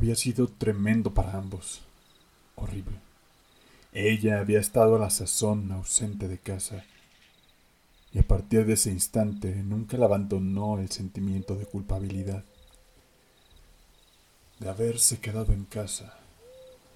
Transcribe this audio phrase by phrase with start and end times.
[0.00, 1.82] había sido tremendo para ambos.
[2.56, 2.96] Horrible.
[3.92, 6.86] Ella había estado a la sazón ausente de casa,
[8.10, 12.44] y a partir de ese instante nunca la abandonó el sentimiento de culpabilidad.
[14.58, 16.18] De haberse quedado en casa,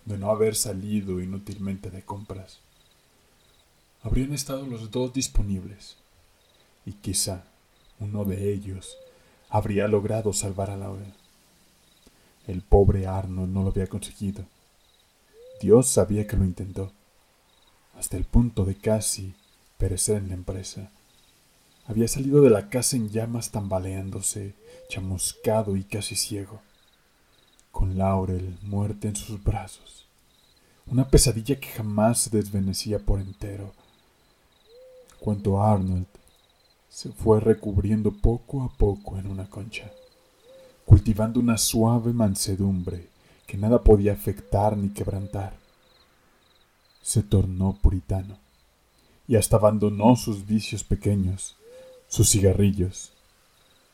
[0.07, 2.61] de no haber salido inútilmente de compras.
[4.03, 5.99] Habrían estado los dos disponibles,
[6.87, 7.45] y quizá
[8.01, 8.97] uno de ellos
[9.51, 11.13] habría logrado salvar a Laura.
[12.47, 14.45] El pobre Arnold no lo había conseguido.
[15.61, 16.93] Dios sabía que lo intentó,
[17.99, 19.35] hasta el punto de casi
[19.79, 20.91] perecer en la empresa.
[21.87, 24.55] Había salido de la casa en llamas tambaleándose,
[24.89, 26.61] chamuscado y casi ciego,
[27.71, 30.07] con Laurel muerta en sus brazos.
[30.87, 33.73] Una pesadilla que jamás se desvanecía por entero.
[35.19, 36.07] Cuanto Arnold
[36.89, 39.91] se fue recubriendo poco a poco en una concha,
[40.85, 43.09] cultivando una suave mansedumbre
[43.47, 45.55] que nada podía afectar ni quebrantar.
[47.03, 48.39] Se tornó puritano
[49.27, 51.57] y hasta abandonó sus vicios pequeños,
[52.09, 53.13] sus cigarrillos,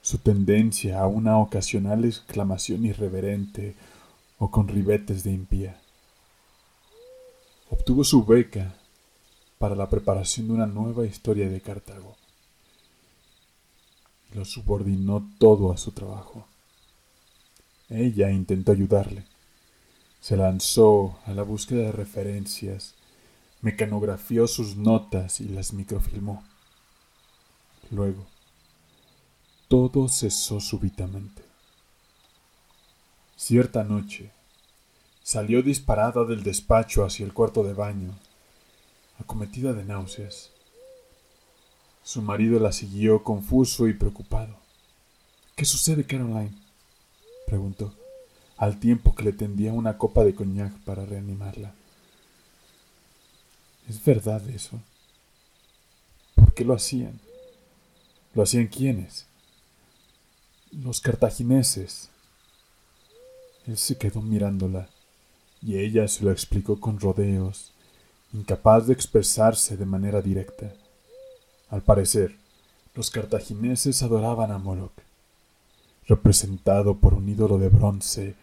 [0.02, 3.75] su tendencia a una ocasional exclamación irreverente
[4.38, 5.80] o con ribetes de impía.
[7.70, 8.75] Obtuvo su beca
[9.58, 12.16] para la preparación de una nueva historia de Cartago
[14.32, 16.47] lo subordinó todo a su trabajo.
[17.91, 19.24] Ella intentó ayudarle.
[20.20, 22.94] Se lanzó a la búsqueda de referencias,
[23.62, 26.44] mecanografió sus notas y las microfilmó.
[27.91, 28.27] Luego,
[29.66, 31.42] todo cesó súbitamente.
[33.36, 34.30] Cierta noche,
[35.22, 38.16] salió disparada del despacho hacia el cuarto de baño,
[39.19, 40.50] acometida de náuseas.
[42.04, 44.56] Su marido la siguió confuso y preocupado.
[45.56, 46.59] ¿Qué sucede, Caroline?
[47.51, 47.93] Preguntó,
[48.56, 51.75] al tiempo que le tendía una copa de coñac para reanimarla.
[53.89, 54.79] ¿Es verdad eso?
[56.37, 57.19] ¿Por qué lo hacían?
[58.34, 59.27] ¿Lo hacían quiénes?
[60.71, 62.09] Los cartagineses.
[63.66, 64.89] Él se quedó mirándola
[65.60, 67.72] y ella se lo explicó con rodeos,
[68.33, 70.72] incapaz de expresarse de manera directa.
[71.69, 72.37] Al parecer,
[72.94, 74.93] los cartagineses adoraban a Moloch,
[76.10, 78.34] representado por un ídolo de bronce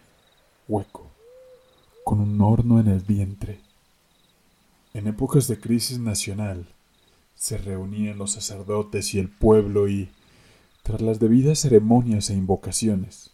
[0.69, 1.11] hueco,
[2.05, 3.59] con un horno en el vientre.
[4.93, 6.65] En épocas de crisis nacional,
[7.35, 10.09] se reunían los sacerdotes y el pueblo y,
[10.81, 13.31] tras las debidas ceremonias e invocaciones,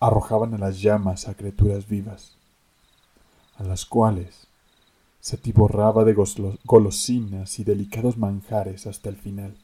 [0.00, 2.34] arrojaban a las llamas a criaturas vivas,
[3.56, 4.48] a las cuales
[5.20, 6.16] se atiborraba de
[6.64, 9.54] golosinas y delicados manjares hasta el final,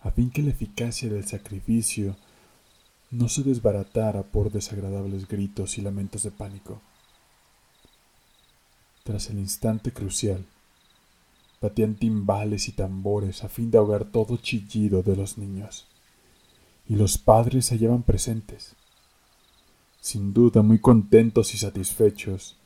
[0.00, 2.16] a fin que la eficacia del sacrificio
[3.10, 6.80] no se desbaratara por desagradables gritos y lamentos de pánico.
[9.04, 10.44] Tras el instante crucial,
[11.60, 15.86] batían timbales y tambores a fin de ahogar todo chillido de los niños,
[16.88, 18.74] y los padres se hallaban presentes,
[20.00, 22.56] sin duda muy contentos y satisfechos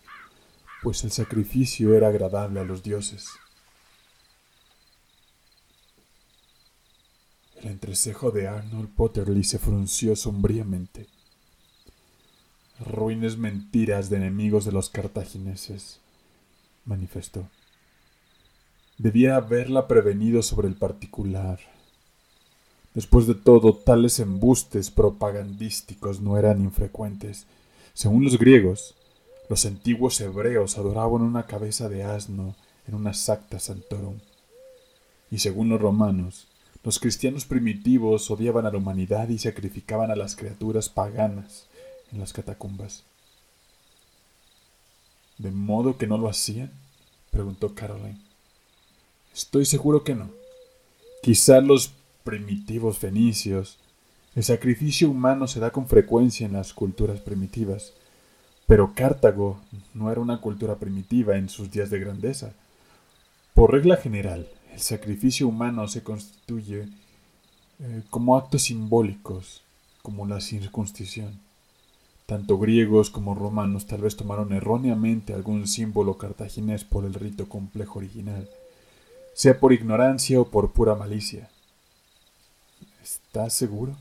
[0.84, 3.31] pues el sacrificio era agradable a los dioses.
[7.64, 11.06] El entrecejo de Arnold Potterly se frunció sombríamente.
[12.78, 15.98] Ruines mentiras de enemigos de los cartagineses,
[16.84, 17.48] manifestó.
[18.98, 21.58] Debía haberla prevenido sobre el particular.
[22.92, 27.46] Después de todo, tales embustes propagandísticos no eran infrecuentes.
[27.94, 28.94] Según los griegos,
[29.48, 34.19] los antiguos hebreos adoraban una cabeza de asno en una sacta santorum.
[35.31, 36.46] Y según los romanos,
[36.84, 41.66] los cristianos primitivos odiaban a la humanidad y sacrificaban a las criaturas paganas
[42.12, 43.04] en las catacumbas.
[45.38, 46.70] ¿De modo que no lo hacían?
[47.30, 48.20] preguntó Caroline.
[49.34, 50.30] Estoy seguro que no.
[51.22, 53.78] Quizá los primitivos fenicios.
[54.36, 57.94] El sacrificio humano se da con frecuencia en las culturas primitivas
[58.66, 59.60] pero Cartago
[59.92, 62.54] no era una cultura primitiva en sus días de grandeza.
[63.52, 66.88] Por regla general, el sacrificio humano se constituye
[67.79, 69.62] eh, como actos simbólicos,
[70.03, 71.41] como la circuncisión.
[72.26, 78.00] Tanto griegos como romanos tal vez tomaron erróneamente algún símbolo cartaginés por el rito complejo
[78.00, 78.49] original,
[79.32, 81.49] sea por ignorancia o por pura malicia.
[83.03, 83.94] ¿Estás seguro?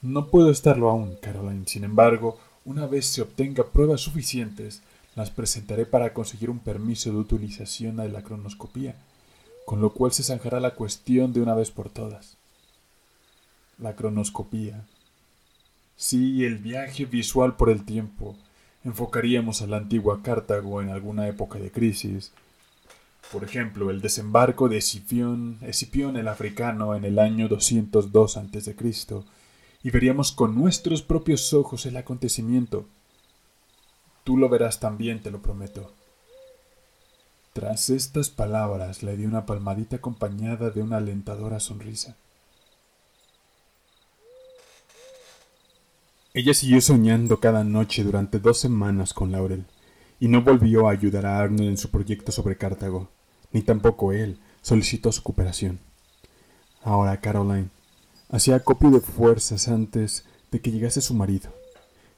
[0.00, 1.64] No puedo estarlo aún, Caroline.
[1.66, 4.82] Sin embargo, una vez se obtenga pruebas suficientes,
[5.14, 8.94] las presentaré para conseguir un permiso de utilización de la cronoscopía,
[9.66, 12.38] con lo cual se zanjará la cuestión de una vez por todas.
[13.78, 14.86] La cronoscopía
[15.96, 18.36] Si el viaje visual por el tiempo
[18.84, 22.32] enfocaríamos a la antigua Cartago en alguna época de crisis,
[23.32, 28.76] por ejemplo, el desembarco de Escipión, Escipión el africano en el año 202 a.C.,
[29.82, 32.86] y veríamos con nuestros propios ojos el acontecimiento.
[34.22, 35.92] Tú lo verás también, te lo prometo.
[37.56, 42.14] Tras estas palabras le di una palmadita acompañada de una alentadora sonrisa.
[46.34, 49.64] Ella siguió soñando cada noche durante dos semanas con Laurel,
[50.20, 53.08] y no volvió a ayudar a Arnold en su proyecto sobre Cartago,
[53.52, 55.78] ni tampoco él solicitó su cooperación.
[56.82, 57.70] Ahora Caroline
[58.28, 61.54] hacía acopio de fuerzas antes de que llegase su marido,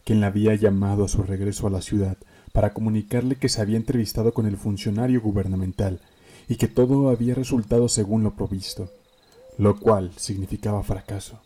[0.04, 2.16] quien la había llamado a su regreso a la ciudad
[2.52, 6.00] para comunicarle que se había entrevistado con el funcionario gubernamental
[6.48, 8.90] y que todo había resultado según lo provisto,
[9.58, 11.40] lo cual significaba fracaso.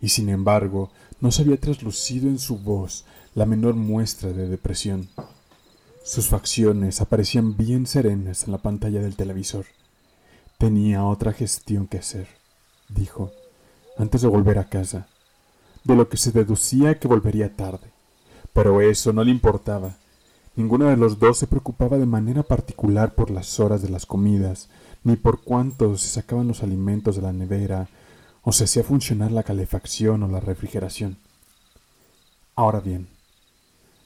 [0.00, 0.90] Y sin embargo,
[1.20, 3.04] no se había traslucido en su voz
[3.34, 5.08] la menor muestra de depresión.
[6.04, 9.64] Sus facciones aparecían bien serenas en la pantalla del televisor.
[10.58, 12.28] Tenía otra gestión que hacer,
[12.88, 13.32] dijo,
[13.96, 15.08] antes de volver a casa,
[15.82, 17.93] de lo que se deducía que volvería tarde.
[18.54, 19.96] Pero eso no le importaba.
[20.56, 24.70] Ninguno de los dos se preocupaba de manera particular por las horas de las comidas,
[25.02, 27.88] ni por cuánto se sacaban los alimentos de la nevera,
[28.42, 31.18] o se hacía funcionar la calefacción o la refrigeración.
[32.56, 33.08] Ahora bien,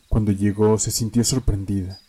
[0.08, 2.00] cuando llegó se sintió sorprendida.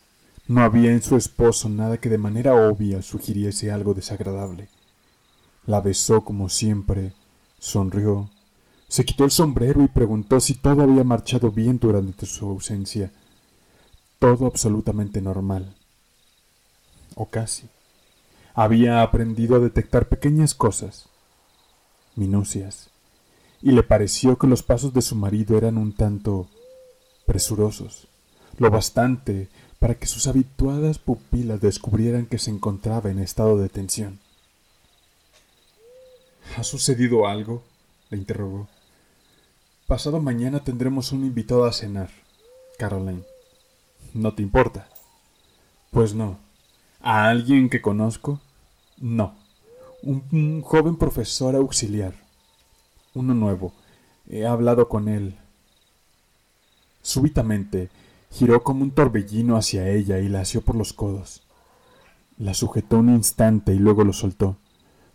[0.48, 4.70] No había en su esposo nada que de manera obvia sugiriese algo desagradable.
[5.66, 7.14] La besó como siempre,
[7.60, 8.30] sonrió,
[8.90, 13.12] se quitó el sombrero y preguntó si todo había marchado bien durante su ausencia.
[14.18, 15.76] Todo absolutamente normal.
[17.14, 17.70] O casi.
[18.56, 21.08] Había aprendido a detectar pequeñas cosas,
[22.16, 22.90] minucias,
[23.62, 26.48] y le pareció que los pasos de su marido eran un tanto
[27.28, 28.08] presurosos,
[28.58, 34.20] lo bastante para que sus habituadas pupilas descubrieran que se encontraba en estado de tensión.
[36.58, 37.64] ¿Ha sucedido algo?
[38.10, 38.68] le interrogó.
[39.90, 42.12] Pasado mañana tendremos un invitado a cenar,
[42.78, 43.24] Caroline.
[44.14, 44.88] ¿No te importa?
[45.90, 46.38] Pues no.
[47.02, 48.40] ¿A alguien que conozco?
[49.00, 49.34] No.
[50.04, 52.14] Un, joven profesor auxiliar.
[53.16, 53.74] Uno nuevo.
[54.30, 55.40] He hablado con él.
[57.02, 57.90] Súbitamente
[58.30, 61.42] giró como un torbellino hacia ella y la asió por los codos.
[62.38, 64.56] La sujetó un instante y luego lo soltó,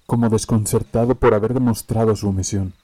[0.05, 2.75] como desconcertado por haber demostrado su omisión.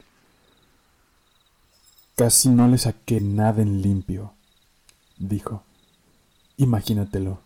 [2.20, 4.34] Casi no le saqué nada en limpio,
[5.16, 5.62] dijo.
[6.58, 7.38] Imagínatelo.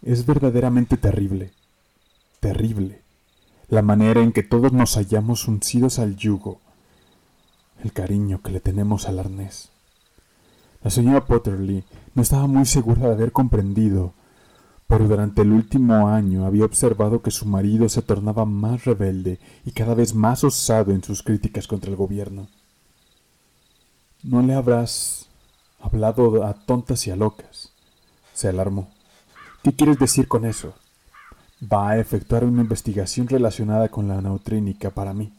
[0.00, 1.50] Es verdaderamente terrible.
[2.38, 3.02] Terrible.
[3.66, 6.60] La manera en que todos nos hallamos uncidos al yugo.
[7.82, 9.70] El cariño que le tenemos al arnés.
[10.84, 11.82] La señora Potterly
[12.14, 14.14] no estaba muy segura de haber comprendido,
[14.86, 19.72] pero durante el último año había observado que su marido se tornaba más rebelde y
[19.72, 22.46] cada vez más osado en sus críticas contra el gobierno.
[24.22, 25.26] No le habrás
[25.80, 27.70] hablado a tontas y a locas.
[28.32, 28.88] Se alarmó.
[29.62, 30.74] ¿Qué quieres decir con eso?
[31.62, 35.32] Va a efectuar una investigación relacionada con la neutrínica para mí.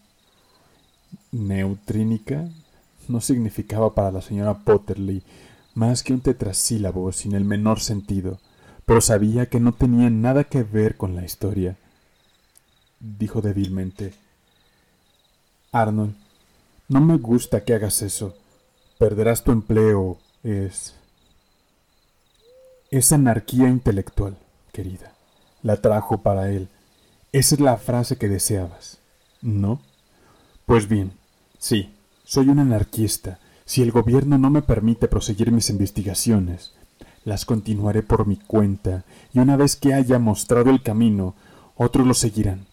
[1.31, 2.49] ¿Neutrínica?
[3.07, 5.23] No significaba para la señora Potterly
[5.75, 8.39] más que un tetrasílabo sin el menor sentido,
[8.85, 11.77] pero sabía que no tenía nada que ver con la historia.
[12.99, 14.13] Dijo débilmente.
[15.71, 16.15] Arnold,
[16.89, 18.35] no me gusta que hagas eso.
[18.97, 20.17] Perderás tu empleo.
[20.43, 20.95] Es...
[22.91, 24.37] Es anarquía intelectual,
[24.71, 25.13] querida.
[25.63, 26.69] La trajo para él.
[27.31, 28.99] Esa es la frase que deseabas.
[29.41, 29.81] ¿No?
[30.65, 31.13] Pues bien,
[31.57, 33.39] sí, soy un anarquista.
[33.65, 36.73] Si el gobierno no me permite proseguir mis investigaciones,
[37.25, 41.35] las continuaré por mi cuenta, y una vez que haya mostrado el camino,
[41.75, 42.65] otros lo seguirán.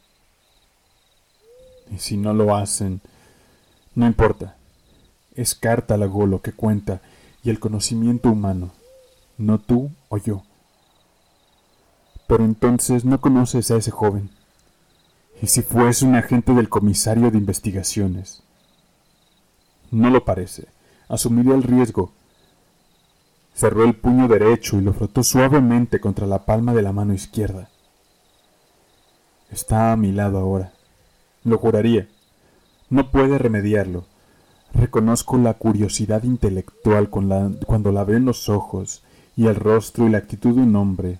[1.90, 3.00] Y si no lo hacen,
[3.94, 4.56] no importa.
[5.40, 7.00] Es Cartálago lo que cuenta
[7.42, 8.72] y el conocimiento humano,
[9.38, 10.42] no tú o yo.
[12.26, 14.28] Pero entonces no conoces a ese joven.
[15.40, 18.42] ¿Y si fuese un agente del comisario de investigaciones?
[19.90, 20.68] No lo parece.
[21.08, 22.12] Asumiría el riesgo.
[23.54, 27.70] Cerró el puño derecho y lo frotó suavemente contra la palma de la mano izquierda.
[29.50, 30.74] Está a mi lado ahora.
[31.44, 32.08] Lo juraría.
[32.90, 34.04] No puede remediarlo.
[34.72, 39.02] Reconozco la curiosidad intelectual cuando la veo en los ojos
[39.36, 41.18] y el rostro y la actitud de un hombre,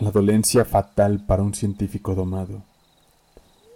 [0.00, 2.62] la dolencia fatal para un científico domado.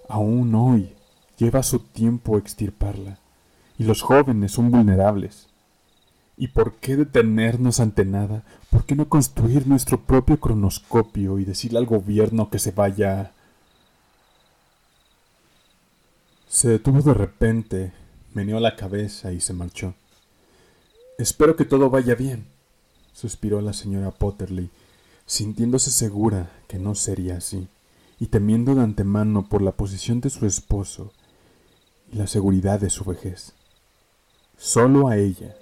[0.09, 0.93] Aún hoy
[1.37, 3.19] lleva su tiempo extirparla,
[3.79, 5.49] y los jóvenes son vulnerables.
[6.37, 8.45] ¿Y por qué detenernos ante nada?
[8.71, 13.33] ¿Por qué no construir nuestro propio cronoscopio y decirle al gobierno que se vaya?
[16.49, 17.93] Se detuvo de repente,
[18.35, 19.95] meneó la cabeza y se marchó.
[21.19, 22.47] Espero que todo vaya bien,
[23.13, 24.71] suspiró la señora Potterly,
[25.27, 27.69] sintiéndose segura que no sería así,
[28.21, 31.13] y temiendo de antemano por la posición de su esposo
[32.13, 33.53] y la seguridad de su vejez.
[34.57, 35.57] Solo a ella,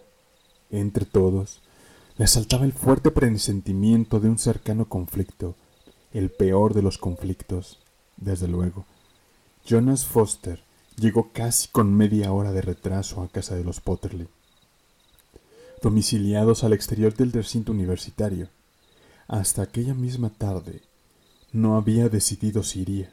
[0.71, 1.61] entre todos,
[2.19, 5.55] le asaltaba el fuerte presentimiento de un cercano conflicto,
[6.13, 7.79] el peor de los conflictos,
[8.17, 8.87] desde luego.
[9.67, 10.66] Jonas Foster
[10.97, 14.29] llegó casi con media hora de retraso a casa de los Potterly,
[15.83, 18.49] domiciliados al exterior del recinto universitario.
[19.29, 20.83] Hasta aquella misma tarde
[21.53, 23.13] no había decidido si iría.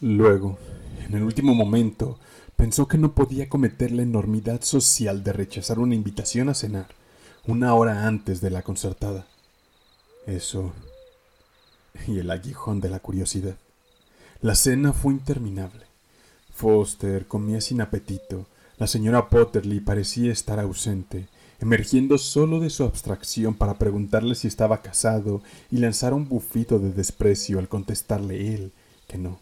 [0.00, 0.58] Luego,
[1.06, 2.18] en el último momento,
[2.56, 6.88] pensó que no podía cometer la enormidad social de rechazar una invitación a cenar
[7.46, 9.26] una hora antes de la concertada.
[10.26, 10.72] Eso
[12.06, 13.56] y el aguijón de la curiosidad.
[14.42, 15.86] La cena fue interminable.
[16.52, 18.46] Foster comía sin apetito.
[18.78, 21.28] La señora Potterly parecía estar ausente,
[21.60, 26.92] emergiendo solo de su abstracción para preguntarle si estaba casado y lanzar un bufito de
[26.92, 28.72] desprecio al contestarle él
[29.08, 29.40] que no.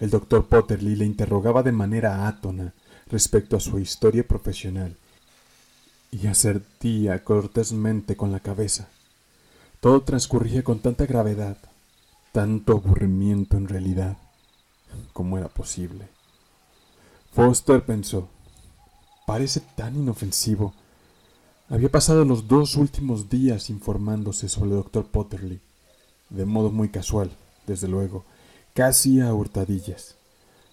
[0.00, 2.74] El doctor Potterly le interrogaba de manera átona
[3.06, 4.96] respecto a su historia profesional
[6.10, 8.88] y asertía cortésmente con la cabeza.
[9.78, 11.56] Todo transcurría con tanta gravedad,
[12.32, 14.16] tanto aburrimiento en realidad,
[15.12, 16.08] como era posible.
[17.32, 18.28] Foster pensó,
[19.26, 20.74] parece tan inofensivo.
[21.68, 25.60] Había pasado los dos últimos días informándose sobre el doctor Potterly,
[26.28, 27.30] de modo muy casual,
[27.66, 28.24] desde luego,
[28.74, 30.16] casi a hurtadillas.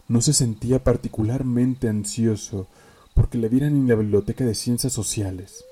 [0.08, 2.68] No se sentía particularmente ansioso
[3.14, 5.66] porque le vieran en la biblioteca de ciencias sociales.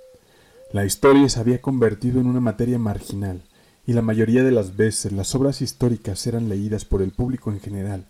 [0.74, 3.44] La historia se había convertido en una materia marginal,
[3.86, 7.60] y la mayoría de las veces las obras históricas eran leídas por el público en
[7.60, 8.06] general,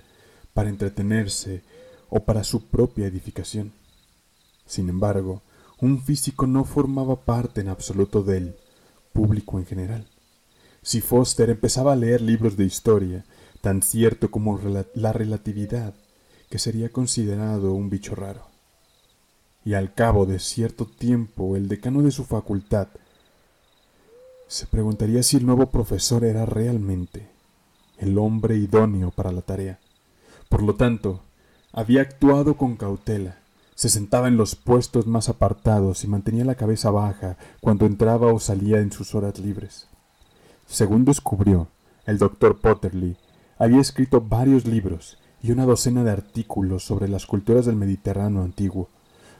[0.53, 1.61] para entretenerse
[2.09, 3.73] o para su propia edificación.
[4.65, 5.41] Sin embargo,
[5.79, 8.55] un físico no formaba parte en absoluto del
[9.11, 10.07] público en general.
[10.81, 13.25] Si Foster empezaba a leer libros de historia,
[13.61, 14.59] tan cierto como
[14.93, 15.93] la relatividad,
[16.49, 18.45] que sería considerado un bicho raro.
[19.65, 22.87] Y al cabo de cierto tiempo el decano de su facultad
[24.47, 27.27] se preguntaría si el nuevo profesor era realmente
[27.97, 29.79] el hombre idóneo para la tarea.
[30.49, 31.21] Por lo tanto,
[31.71, 33.39] había actuado con cautela,
[33.73, 38.39] se sentaba en los puestos más apartados y mantenía la cabeza baja cuando entraba o
[38.39, 39.87] salía en sus horas libres.
[40.65, 41.67] Según descubrió,
[42.05, 43.17] el doctor Potterly
[43.57, 48.89] había escrito varios libros y una docena de artículos sobre las culturas del Mediterráneo antiguo.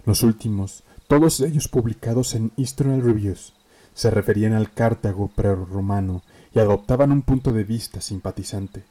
[0.06, 3.54] Los últimos, todos ellos publicados en Reviews,
[3.96, 6.22] se referían al Cartago prerromano
[6.54, 8.84] y adoptaban un punto de vista simpatizante.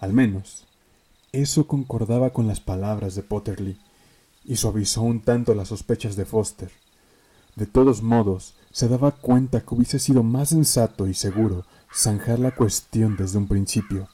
[0.00, 0.66] Al menos,
[1.32, 3.78] eso concordaba con las palabras de Potterly
[4.44, 6.70] y suavizó un tanto las sospechas de Foster.
[7.56, 12.54] De todos modos, se daba cuenta que hubiese sido más sensato y seguro zanjar la
[12.54, 14.08] cuestión desde un principio.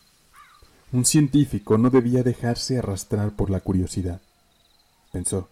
[0.93, 4.21] Un científico no debía dejarse arrastrar por la curiosidad,
[5.11, 5.49] pensó,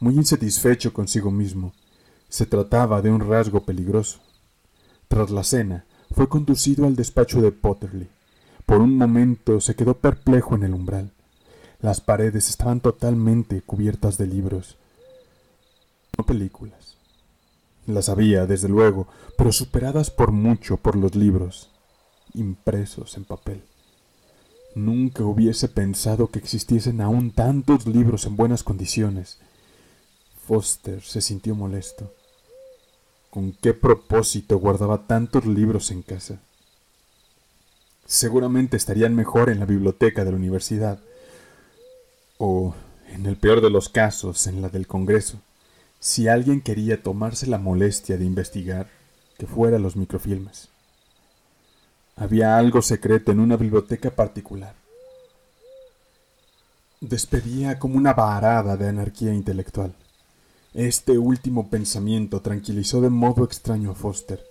[0.00, 1.72] muy insatisfecho consigo mismo.
[2.28, 4.20] Se trataba de un rasgo peligroso.
[5.08, 8.08] Tras la cena, fue conducido al despacho de Potterly.
[8.66, 11.10] Por un momento se quedó perplejo en el umbral.
[11.80, 14.76] Las paredes estaban totalmente cubiertas de libros,
[16.18, 16.96] no películas.
[17.86, 19.06] Las había, desde luego,
[19.36, 21.70] pero superadas por mucho por los libros,
[22.34, 23.62] impresos en papel.
[24.74, 29.38] Nunca hubiese pensado que existiesen aún tantos libros en buenas condiciones.
[30.46, 32.12] Foster se sintió molesto.
[33.38, 36.40] ¿Con qué propósito guardaba tantos libros en casa?
[38.04, 40.98] Seguramente estarían mejor en la biblioteca de la universidad,
[42.38, 42.74] o,
[43.06, 45.38] en el peor de los casos, en la del Congreso,
[46.00, 48.90] si alguien quería tomarse la molestia de investigar,
[49.38, 50.70] que fuera los microfilmes.
[52.16, 54.74] Había algo secreto en una biblioteca particular.
[57.00, 59.94] Despedía como una varada de anarquía intelectual.
[60.74, 64.44] Este último pensamiento tranquilizó de modo extraño a Foster.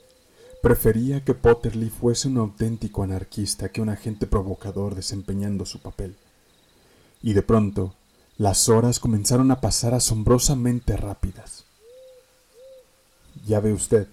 [0.63, 6.15] Prefería que Potterly fuese un auténtico anarquista que un agente provocador desempeñando su papel.
[7.21, 7.93] Y de pronto,
[8.37, 11.65] las horas comenzaron a pasar asombrosamente rápidas.
[13.45, 14.07] Ya ve usted,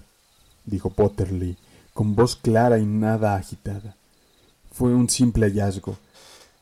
[0.67, 1.57] dijo Potterly,
[1.95, 3.97] con voz clara y nada agitada.
[4.73, 5.97] Fue un simple hallazgo.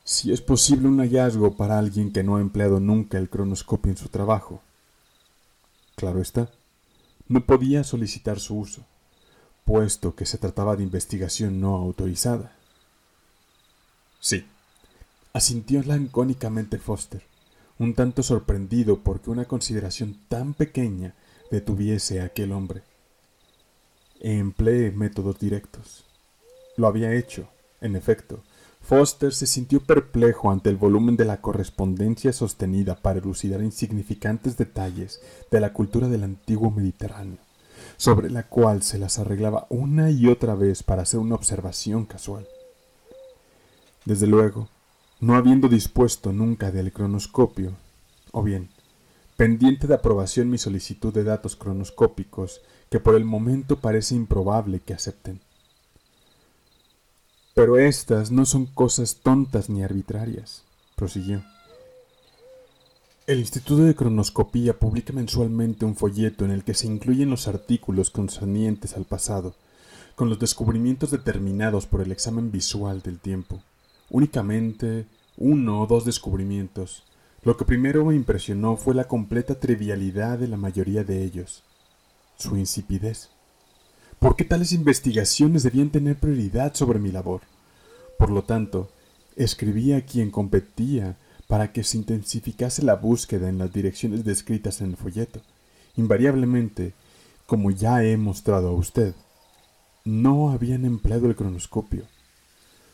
[0.05, 3.97] si es posible un hallazgo para alguien que no ha empleado nunca el cronoscopio en
[3.97, 4.61] su trabajo.
[5.95, 6.49] Claro está,
[7.27, 8.85] no podía solicitar su uso,
[9.65, 12.55] puesto que se trataba de investigación no autorizada.
[14.19, 14.45] Sí,
[15.33, 17.23] asintió lancónicamente Foster,
[17.79, 21.15] un tanto sorprendido porque una consideración tan pequeña
[21.51, 22.83] detuviese a aquel hombre.
[24.19, 26.05] Empleé métodos directos.
[26.77, 27.49] Lo había hecho,
[27.81, 28.41] en efecto.
[28.83, 35.21] Foster se sintió perplejo ante el volumen de la correspondencia sostenida para elucidar insignificantes detalles
[35.49, 37.37] de la cultura del antiguo Mediterráneo,
[37.95, 42.45] sobre la cual se las arreglaba una y otra vez para hacer una observación casual.
[44.03, 44.67] Desde luego,
[45.21, 47.77] no habiendo dispuesto nunca del cronoscopio,
[48.33, 48.67] o bien,
[49.37, 52.59] pendiente de aprobación mi solicitud de datos cronoscópicos,
[52.89, 55.39] que por el momento parece improbable que acepten.
[57.53, 60.63] Pero estas no son cosas tontas ni arbitrarias,
[60.95, 61.43] prosiguió.
[63.27, 68.09] El Instituto de Cronoscopía publica mensualmente un folleto en el que se incluyen los artículos
[68.09, 69.53] concernientes al pasado,
[70.15, 73.61] con los descubrimientos determinados por el examen visual del tiempo.
[74.09, 75.05] Únicamente
[75.37, 77.03] uno o dos descubrimientos.
[77.43, 81.63] Lo que primero me impresionó fue la completa trivialidad de la mayoría de ellos,
[82.37, 83.29] su insipidez.
[84.23, 87.41] ¿Por qué tales investigaciones debían tener prioridad sobre mi labor?
[88.17, 88.89] Por lo tanto,
[89.35, 91.17] escribí a quien competía
[91.49, 95.41] para que se intensificase la búsqueda en las direcciones descritas en el folleto.
[95.97, 96.93] Invariablemente,
[97.47, 99.13] como ya he mostrado a usted,
[100.05, 102.05] no habían empleado el cronoscopio.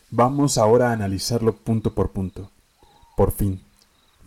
[0.10, 2.50] Vamos ahora a analizarlo punto por punto.
[3.16, 3.62] Por fin,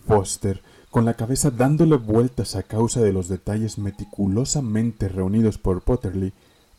[0.06, 6.32] Foster, con la cabeza dándole vueltas a causa de los detalles meticulosamente reunidos por Potterly,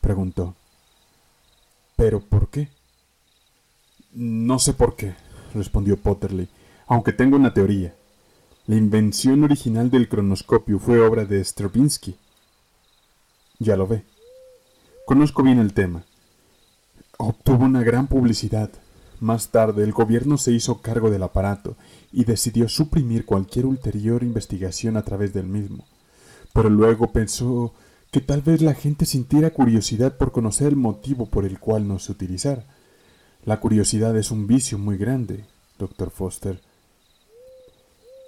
[0.04, 0.54] preguntó
[1.96, 2.68] ¿Pero por qué?
[4.12, 5.14] No sé por qué,
[5.54, 6.48] respondió Potterly,
[6.86, 7.94] aunque tengo una teoría.
[8.66, 12.16] La invención original del cronoscopio fue obra de Stravinsky.
[13.58, 14.04] Ya lo ve.
[15.06, 16.04] Conozco bien el tema.
[17.16, 18.70] Obtuvo una gran publicidad.
[19.20, 21.76] Más tarde el gobierno se hizo cargo del aparato
[22.12, 25.86] y decidió suprimir cualquier ulterior investigación a través del mismo.
[26.52, 27.72] Pero luego pensó
[28.14, 31.98] que tal vez la gente sintiera curiosidad por conocer el motivo por el cual no
[31.98, 32.64] se utilizara.
[33.44, 35.46] La curiosidad es un vicio muy grande,
[35.80, 36.60] doctor Foster.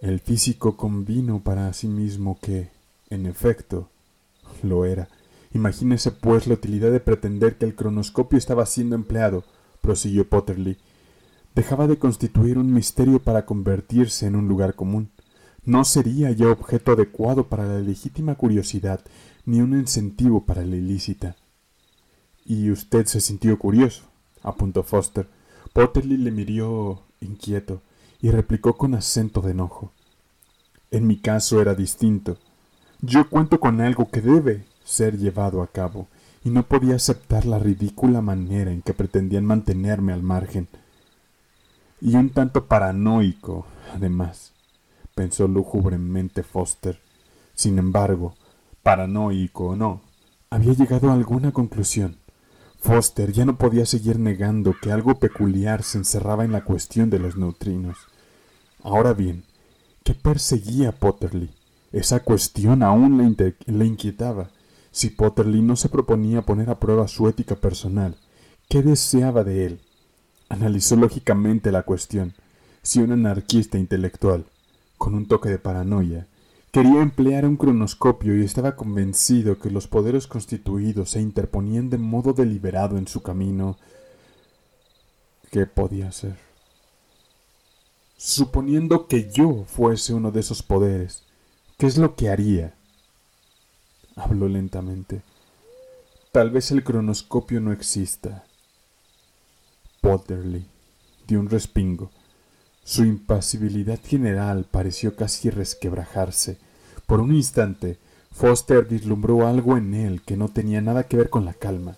[0.03, 2.69] El físico convino para sí mismo que,
[3.11, 3.89] en efecto,
[4.65, 5.07] lo era.
[5.55, 9.45] Imagínese pues la utilidad de pretender que el cronoscopio estaba siendo empleado,
[9.83, 10.79] prosiguió Potterly.
[11.55, 15.11] Dejaba de constituir un misterio para convertirse en un lugar común.
[15.65, 19.01] No sería ya objeto adecuado para la legítima curiosidad,
[19.47, 21.37] ni un incentivo para la ilícita.
[22.45, 24.05] Y usted se sintió curioso,
[24.43, 25.29] apuntó Foster.
[25.73, 27.81] Potterly le miró inquieto
[28.21, 29.93] y replicó con acento de enojo.
[30.91, 32.39] En mi caso era distinto.
[33.01, 36.09] Yo cuento con algo que debe ser llevado a cabo,
[36.45, 40.69] y no podía aceptar la ridícula manera en que pretendían mantenerme al margen.
[42.01, 44.53] Y un tanto paranoico, además,
[45.17, 47.01] pensó lúgubremente Foster.
[47.55, 48.37] Sin embargo,
[48.87, 50.01] paranoico o no,
[50.49, 52.19] había llegado a alguna conclusión.
[52.79, 57.19] Foster ya no podía seguir negando que algo peculiar se encerraba en la cuestión de
[57.19, 57.97] los neutrinos.
[58.85, 59.43] Ahora bien,
[60.05, 61.51] ¿qué perseguía Potterly?
[61.91, 63.19] Esa cuestión aún
[63.67, 64.51] le, inquietaba.
[64.93, 68.15] Si Potterly no se proponía poner a prueba su ética personal,
[68.69, 69.81] ¿qué deseaba de él?
[70.49, 72.35] Analizó lógicamente la cuestión.
[72.83, 74.47] Si un anarquista intelectual,
[74.97, 76.29] con un toque de paranoia,
[76.77, 82.35] Quería emplear un cronoscopio y estaba convencido que los poderes constituidos se interponían de modo
[82.35, 83.79] deliberado en su camino.
[85.51, 86.37] ¿Qué podía hacer?
[88.19, 91.23] Suponiendo que yo fuese uno de esos poderes,
[91.79, 92.75] ¿qué es lo que haría?
[94.15, 95.23] Habló lentamente.
[96.31, 98.45] Tal vez el cronoscopio no exista.
[100.03, 100.67] Potterly
[101.27, 102.11] dio un respingo.
[102.85, 106.66] Su impasibilidad general pareció casi resquebrajarse
[107.07, 107.99] por un instante,
[108.33, 111.97] Foster vislumbró algo en él que no tenía nada que ver con la calma,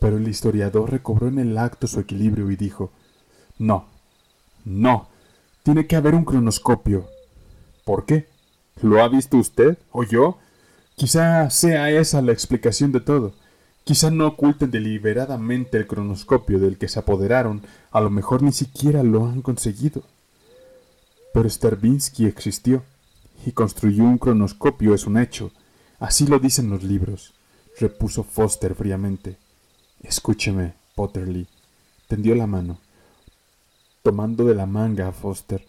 [0.00, 2.90] pero el historiador recobró en el acto su equilibrio y dijo
[3.58, 3.86] No,
[4.64, 5.08] no,
[5.62, 7.08] tiene que haber un cronoscopio.
[7.84, 8.26] ¿Por qué?
[8.80, 10.38] ¿Lo ha visto usted o yo?
[10.94, 13.34] Quizá sea esa la explicación de todo.
[13.82, 19.02] Quizá no oculten deliberadamente el cronoscopio del que se apoderaron, a lo mejor ni siquiera
[19.02, 20.02] lo han conseguido.
[21.34, 22.82] Pero Stravinsky existió
[23.44, 25.50] y construyó un cronoscopio es un hecho.
[25.98, 27.34] Así lo dicen los libros,
[27.78, 29.36] repuso Foster fríamente.
[30.02, 31.46] Escúcheme, Potterly.
[32.08, 32.78] Tendió la mano.
[34.02, 35.64] tomando de la manga a Foster.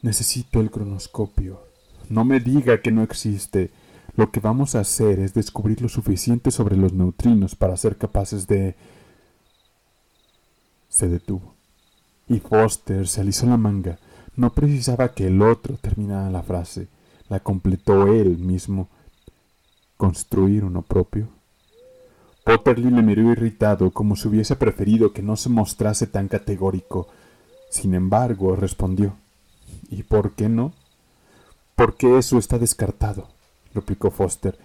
[0.00, 1.60] Necesito el cronoscopio.
[2.08, 3.70] No me diga que no existe.
[4.16, 8.46] Lo que vamos a hacer es descubrir lo suficiente sobre los neutrinos para ser capaces
[8.46, 8.76] de...
[10.88, 11.54] Se detuvo.
[12.28, 13.98] Y Foster se alisó la manga.
[14.36, 16.88] No precisaba que el otro terminara la frase.
[17.28, 18.88] La completó él mismo.
[19.96, 21.28] ¿Construir uno propio?
[22.44, 27.08] Potterly le miró irritado, como si hubiese preferido que no se mostrase tan categórico.
[27.70, 29.16] Sin embargo, respondió.
[29.90, 30.72] ¿Y por qué no?
[31.74, 33.28] Porque eso está descartado,
[33.74, 34.56] replicó Foster.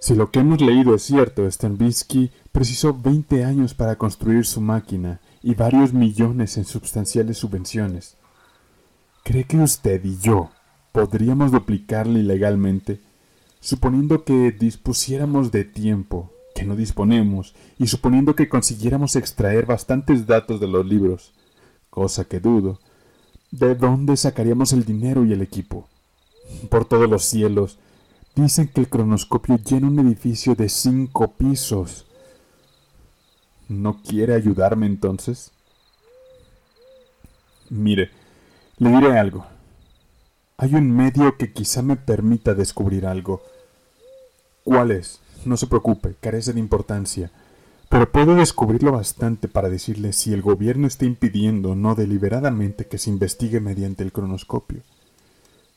[0.00, 5.20] Si lo que hemos leído es cierto, Sternbisky precisó veinte años para construir su máquina
[5.42, 8.16] y varios millones en sustanciales subvenciones.
[9.22, 10.50] ¿Cree que usted y yo
[10.92, 13.00] podríamos duplicarle ilegalmente,
[13.60, 20.60] suponiendo que dispusiéramos de tiempo que no disponemos, y suponiendo que consiguiéramos extraer bastantes datos
[20.60, 21.32] de los libros,
[21.88, 22.80] cosa que dudo,
[23.50, 25.88] ¿de dónde sacaríamos el dinero y el equipo?
[26.68, 27.78] Por todos los cielos,
[28.34, 32.06] dicen que el cronoscopio llena un edificio de cinco pisos.
[33.68, 35.52] ¿No quiere ayudarme entonces?
[37.68, 38.10] Mire,
[38.78, 39.46] le diré algo.
[40.62, 43.40] Hay un medio que quizá me permita descubrir algo.
[44.62, 45.18] ¿Cuál es?
[45.46, 47.30] No se preocupe, carece de importancia.
[47.88, 53.08] Pero puedo descubrirlo bastante para decirle si el gobierno está impidiendo no deliberadamente que se
[53.08, 54.82] investigue mediante el cronoscopio.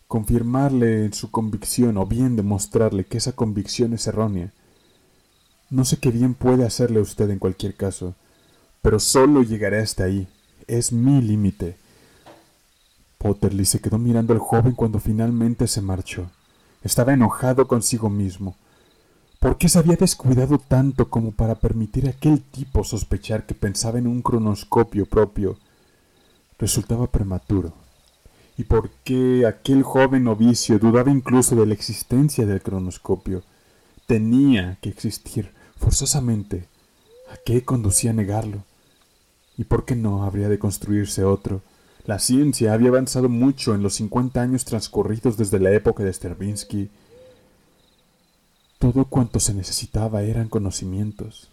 [0.10, 4.52] Confirmarle su convicción o bien demostrarle que esa convicción es errónea.
[5.70, 8.16] No sé qué bien puede hacerle usted en cualquier caso,
[8.82, 10.28] pero solo llegaré hasta ahí.
[10.68, 11.78] Es mi límite.
[13.24, 16.30] Potterly se quedó mirando al joven cuando finalmente se marchó.
[16.84, 18.58] Estaba enojado consigo mismo.
[19.40, 23.98] ¿Por qué se había descuidado tanto como para permitir a aquel tipo sospechar que pensaba
[23.98, 25.58] en un cronoscopio propio?
[26.60, 27.72] Resultaba prematuro.
[28.58, 33.42] ¿Y por qué aquel joven novicio dudaba incluso de la existencia del cronoscopio?
[34.06, 36.68] Tenía que existir, forzosamente.
[37.32, 38.66] ¿A qué conducía a negarlo?
[39.58, 41.62] ¿Y por qué no habría de construirse otro?
[42.06, 46.90] La ciencia había avanzado mucho en los cincuenta años transcurridos desde la época de Stravinsky
[48.84, 51.48] todo cuanto se necesitaba eran conocimientos.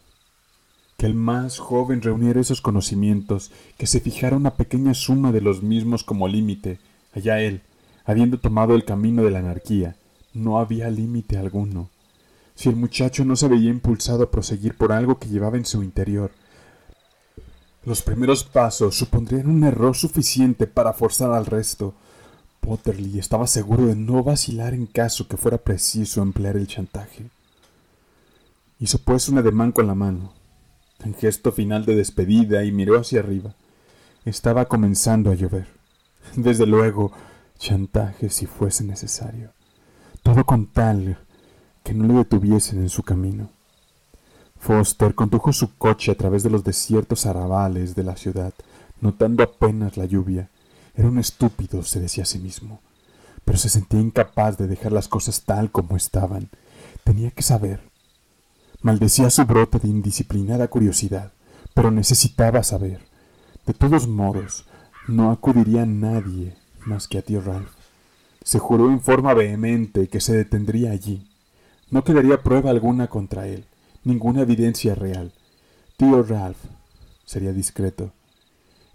[0.97, 5.63] Que el más joven reuniera esos conocimientos, que se fijara una pequeña suma de los
[5.63, 6.81] mismos como límite,
[7.15, 7.61] allá él,
[8.05, 9.95] habiendo tomado el camino de la anarquía,
[10.35, 11.89] no había límite alguno.
[12.57, 15.85] Si el muchacho no se veía impulsado a proseguir por algo que llevaba en su
[15.85, 16.33] interior,
[17.85, 21.95] los primeros pasos supondrían un error suficiente para forzar al resto,
[22.61, 27.31] Potterly estaba seguro de no vacilar en caso que fuera preciso emplear el chantaje.
[28.79, 30.33] Hizo pues un ademán con la mano,
[31.03, 33.55] en gesto final de despedida, y miró hacia arriba.
[34.25, 35.67] Estaba comenzando a llover.
[36.37, 37.13] Desde luego,
[37.59, 39.53] chantaje si fuese necesario.
[40.23, 41.19] Todo con tal
[41.83, 43.51] que no le detuviesen en su camino.
[44.61, 48.55] Foster condujo su coche a través de los desiertos arrabales de la ciudad,
[49.01, 50.49] notando apenas la lluvia
[51.01, 52.81] era un estúpido, se decía a sí mismo,
[53.47, 56.51] pero se sentía incapaz de dejar las cosas tal como estaban.
[57.05, 57.81] Tenía que saber.
[58.83, 61.33] Maldecía su brote de indisciplinada curiosidad,
[61.73, 63.01] pero necesitaba saber.
[63.67, 64.67] De todos modos,
[65.09, 67.73] no acudiría a nadie más que a tío Ralph.
[68.43, 71.31] Se juró en forma vehemente que se detendría allí.
[71.91, 73.65] No quedaría prueba alguna contra él,
[74.05, 75.33] ninguna evidencia real.
[75.97, 76.59] Tío Ralph
[77.25, 78.13] sería discreto.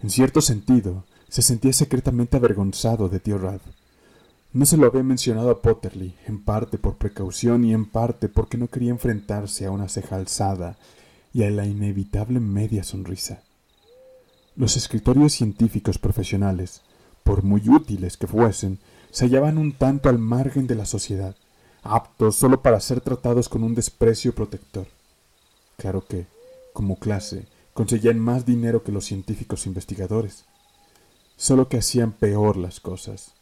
[0.00, 3.62] En cierto sentido, se sentía secretamente avergonzado de tío Ralph.
[4.52, 8.56] No se lo había mencionado a Potterly, en parte por precaución y en parte porque
[8.56, 10.76] no quería enfrentarse a una ceja alzada
[11.32, 13.42] y a la inevitable media sonrisa.
[14.54, 16.80] Los escritorios científicos profesionales,
[17.24, 18.78] por muy útiles que fuesen,
[19.10, 21.36] se hallaban un tanto al margen de la sociedad,
[21.82, 24.86] aptos solo para ser tratados con un desprecio protector.
[25.76, 26.26] Claro que,
[26.72, 30.44] como clase, conseguían más dinero que los científicos investigadores
[31.36, 33.32] solo que hacían peor las cosas.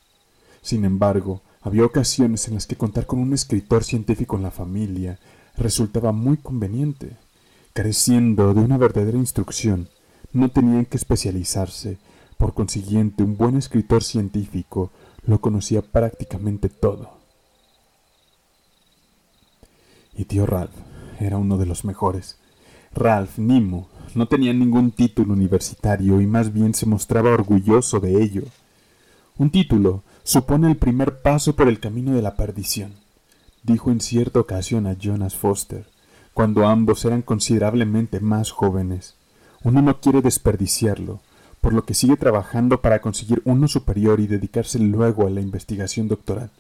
[0.62, 5.18] Sin embargo, había ocasiones en las que contar con un escritor científico en la familia
[5.56, 7.16] resultaba muy conveniente.
[7.72, 9.88] Careciendo de una verdadera instrucción,
[10.32, 11.98] no tenían que especializarse,
[12.36, 14.90] por consiguiente un buen escritor científico
[15.26, 17.10] lo conocía prácticamente todo.
[20.16, 22.38] Y tío Ralph era uno de los mejores.
[22.94, 28.42] Ralph Nimo no tenía ningún título universitario y más bien se mostraba orgulloso de ello.
[29.36, 32.92] Un título supone el primer paso por el camino de la perdición,
[33.62, 35.86] dijo en cierta ocasión a Jonas Foster,
[36.32, 39.16] cuando ambos eran considerablemente más jóvenes.
[39.62, 41.20] Uno no quiere desperdiciarlo,
[41.60, 46.08] por lo que sigue trabajando para conseguir uno superior y dedicarse luego a la investigación
[46.08, 46.50] doctoral.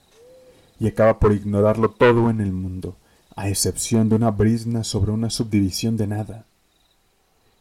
[0.80, 2.96] Y acaba por ignorarlo todo en el mundo,
[3.36, 6.44] a excepción de una brisna sobre una subdivisión de nada.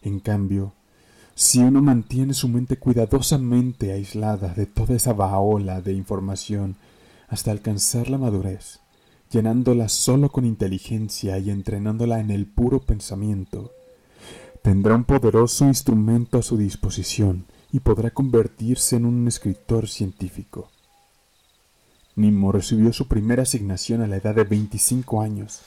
[0.01, 0.73] En cambio,
[1.36, 6.75] si uno mantiene su mente cuidadosamente aislada de toda esa baola de información
[7.27, 8.79] hasta alcanzar la madurez,
[9.31, 13.71] llenándola solo con inteligencia y entrenándola en el puro pensamiento,
[14.62, 20.69] tendrá un poderoso instrumento a su disposición y podrá convertirse en un escritor científico.
[22.15, 25.62] Nimo recibió su primera asignación a la edad de 25 años,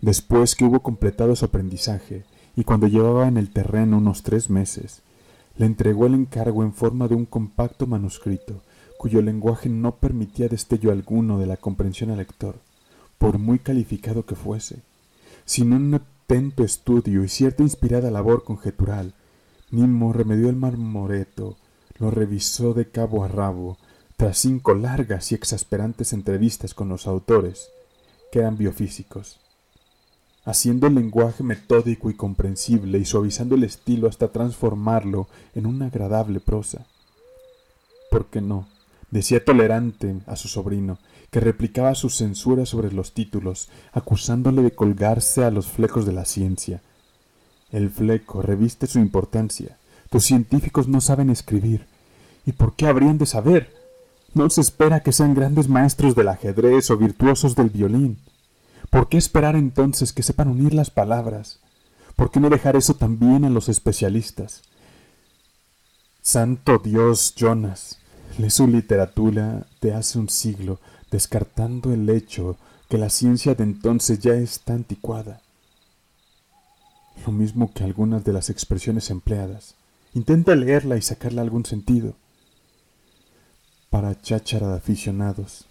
[0.00, 2.24] después que hubo completado su aprendizaje
[2.56, 5.02] y cuando llevaba en el terreno unos tres meses,
[5.56, 8.62] le entregó el encargo en forma de un compacto manuscrito
[8.98, 12.56] cuyo lenguaje no permitía destello alguno de la comprensión al lector,
[13.18, 14.78] por muy calificado que fuese.
[15.44, 19.12] Sin un atento estudio y cierta inspirada labor conjetural,
[19.70, 21.56] Nimo remedió el marmoreto,
[21.98, 23.76] lo revisó de cabo a rabo,
[24.16, 27.70] tras cinco largas y exasperantes entrevistas con los autores,
[28.30, 29.40] que eran biofísicos
[30.44, 36.40] haciendo el lenguaje metódico y comprensible y suavizando el estilo hasta transformarlo en una agradable
[36.40, 36.86] prosa.
[38.10, 38.68] ¿Por qué no?
[39.10, 40.98] Decía tolerante a su sobrino,
[41.30, 46.24] que replicaba su censura sobre los títulos, acusándole de colgarse a los flecos de la
[46.24, 46.82] ciencia.
[47.72, 49.78] El fleco reviste su importancia.
[50.10, 51.86] Tus científicos no saben escribir.
[52.46, 53.83] ¿Y por qué habrían de saber?
[54.34, 58.18] No se espera que sean grandes maestros del ajedrez o virtuosos del violín.
[58.90, 61.60] ¿Por qué esperar entonces que sepan unir las palabras?
[62.16, 64.62] ¿Por qué no dejar eso también a los especialistas?
[66.20, 67.98] Santo Dios, Jonas,
[68.38, 72.56] lee su literatura de hace un siglo, descartando el hecho
[72.88, 75.40] que la ciencia de entonces ya está anticuada.
[77.24, 79.76] Lo mismo que algunas de las expresiones empleadas.
[80.12, 82.14] Intenta leerla y sacarle algún sentido.
[83.94, 85.66] Para cháchara de aficionados,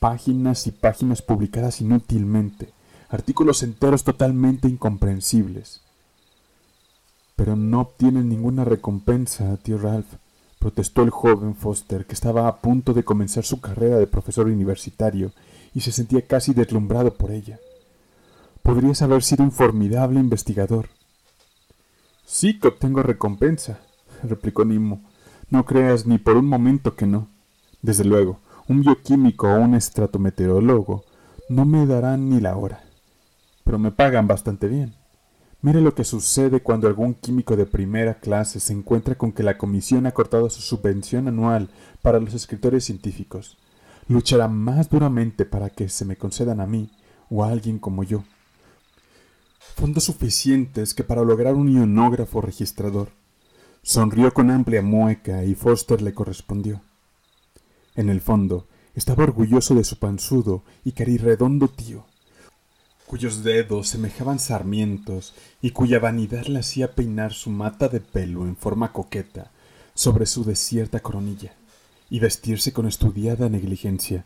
[0.00, 2.74] páginas y páginas publicadas inútilmente,
[3.08, 5.80] artículos enteros totalmente incomprensibles.
[7.36, 10.12] Pero no obtienen ninguna recompensa, tío Ralph,
[10.58, 15.32] protestó el joven Foster, que estaba a punto de comenzar su carrera de profesor universitario
[15.74, 17.58] y se sentía casi deslumbrado por ella.
[18.62, 20.90] Podrías haber sido un formidable investigador.
[22.26, 23.80] Sí que obtengo recompensa,
[24.22, 25.00] replicó Nimo.
[25.48, 27.37] No creas ni por un momento que no.
[27.82, 31.04] Desde luego, un bioquímico o un estratometeorólogo
[31.48, 32.82] no me darán ni la hora,
[33.64, 34.94] pero me pagan bastante bien.
[35.60, 39.58] Mire lo que sucede cuando algún químico de primera clase se encuentra con que la
[39.58, 41.68] comisión ha cortado su subvención anual
[42.00, 43.56] para los escritores científicos.
[44.06, 46.90] Luchará más duramente para que se me concedan a mí
[47.28, 48.22] o a alguien como yo.
[49.58, 53.10] Fondos suficientes que para lograr un ionógrafo registrador.
[53.82, 56.82] Sonrió con amplia mueca y Foster le correspondió.
[57.98, 62.04] En el fondo, estaba orgulloso de su panzudo y carirredondo tío,
[63.08, 68.54] cuyos dedos semejaban sarmientos y cuya vanidad le hacía peinar su mata de pelo en
[68.54, 69.50] forma coqueta
[69.94, 71.54] sobre su desierta coronilla
[72.08, 74.24] y vestirse con estudiada negligencia,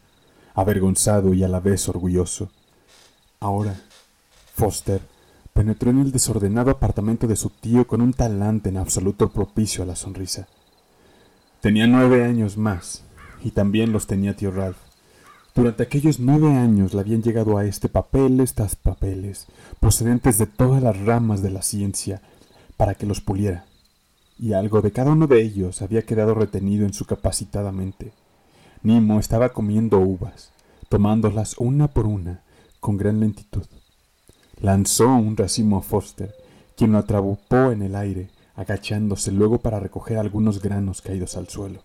[0.52, 2.50] avergonzado y a la vez orgulloso.
[3.40, 3.80] Ahora,
[4.54, 5.00] Foster
[5.54, 9.86] penetró en el desordenado apartamento de su tío con un talante en absoluto propicio a
[9.86, 10.46] la sonrisa.
[11.62, 13.04] Tenía nueve años más
[13.42, 14.78] y también los tenía tío Ralph.
[15.54, 19.46] Durante aquellos nueve años le habían llegado a este papel estas papeles,
[19.80, 22.22] procedentes de todas las ramas de la ciencia,
[22.78, 23.66] para que los puliera,
[24.38, 28.12] y algo de cada uno de ellos había quedado retenido en su capacitada mente.
[28.82, 30.50] Nimo estaba comiendo uvas,
[30.88, 32.42] tomándolas una por una,
[32.80, 33.66] con gran lentitud.
[34.58, 36.34] Lanzó un racimo a Foster,
[36.76, 41.82] quien lo atrapó en el aire, agachándose luego para recoger algunos granos caídos al suelo.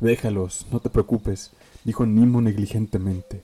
[0.00, 1.50] Déjalos, no te preocupes,
[1.84, 3.42] dijo Nimo negligentemente.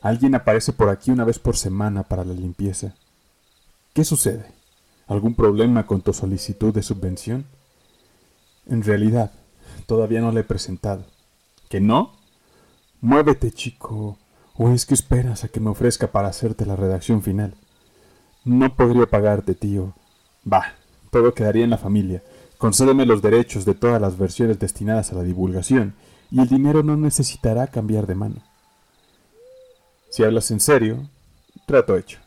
[0.00, 2.94] Alguien aparece por aquí una vez por semana para la limpieza.
[3.92, 4.46] ¿Qué sucede?
[5.06, 7.46] ¿Algún problema con tu solicitud de subvención?
[8.66, 9.32] En realidad,
[9.86, 11.04] todavía no le he presentado.
[11.68, 12.12] ¿Que no?
[13.00, 14.18] Muévete, chico.
[14.56, 17.54] ¿O es que esperas a que me ofrezca para hacerte la redacción final?
[18.44, 19.94] No podría pagarte, tío.
[20.42, 20.74] Bah,
[21.10, 22.22] todo quedaría en la familia.
[22.64, 25.92] Concédeme los derechos de todas las versiones destinadas a la divulgación,
[26.30, 28.36] y el dinero no necesitará cambiar de mano.
[30.08, 31.10] Si hablas en serio,
[31.66, 32.20] trato hecho.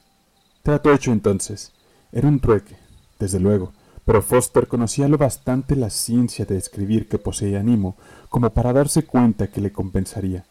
[0.62, 1.72] Trato hecho entonces.
[2.12, 2.78] Era un trueque,
[3.18, 3.74] desde luego,
[4.06, 7.96] pero Foster conocía lo bastante la ciencia de escribir que poseía Nimo
[8.30, 10.46] como para darse cuenta que le compensaría.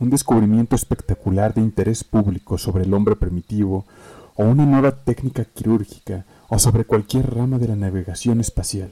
[0.00, 3.86] Un descubrimiento espectacular de interés público sobre el hombre primitivo,
[4.34, 8.90] o una nueva técnica quirúrgica, o sobre cualquier rama de la navegación espacial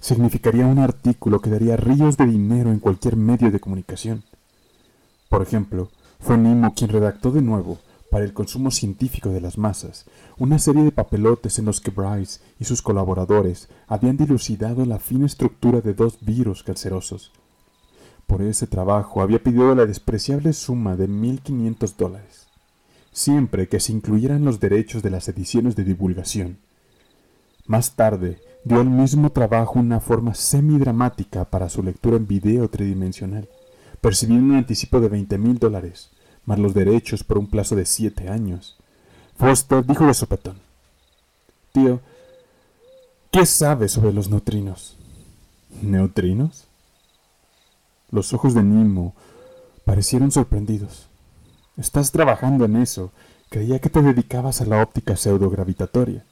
[0.00, 4.22] significaría un artículo que daría ríos de dinero en cualquier medio de comunicación.
[5.28, 7.78] Por ejemplo, fue Nimo quien redactó de nuevo,
[8.10, 10.04] para el consumo científico de las masas,
[10.36, 15.26] una serie de papelotes en los que Bryce y sus colaboradores habían dilucidado la fina
[15.26, 17.30] estructura de dos virus cancerosos.
[18.26, 22.46] Por ese trabajo había pedido la despreciable suma de 1.500 dólares,
[23.12, 26.58] siempre que se incluyeran los derechos de las ediciones de divulgación.
[27.70, 33.48] Más tarde, dio al mismo trabajo una forma semidramática para su lectura en video tridimensional,
[34.00, 36.10] percibiendo un anticipo de veinte mil dólares,
[36.46, 38.76] más los derechos por un plazo de siete años.
[39.36, 40.56] Foster dijo de sopetón.
[41.70, 42.00] Tío,
[43.30, 44.96] ¿qué sabes sobre los neutrinos?
[45.80, 46.64] ¿Neutrinos?
[48.10, 49.14] Los ojos de Nimo
[49.84, 51.06] parecieron sorprendidos.
[51.76, 53.12] Estás trabajando en eso.
[53.48, 56.24] Creía que te dedicabas a la óptica pseudogravitatoria.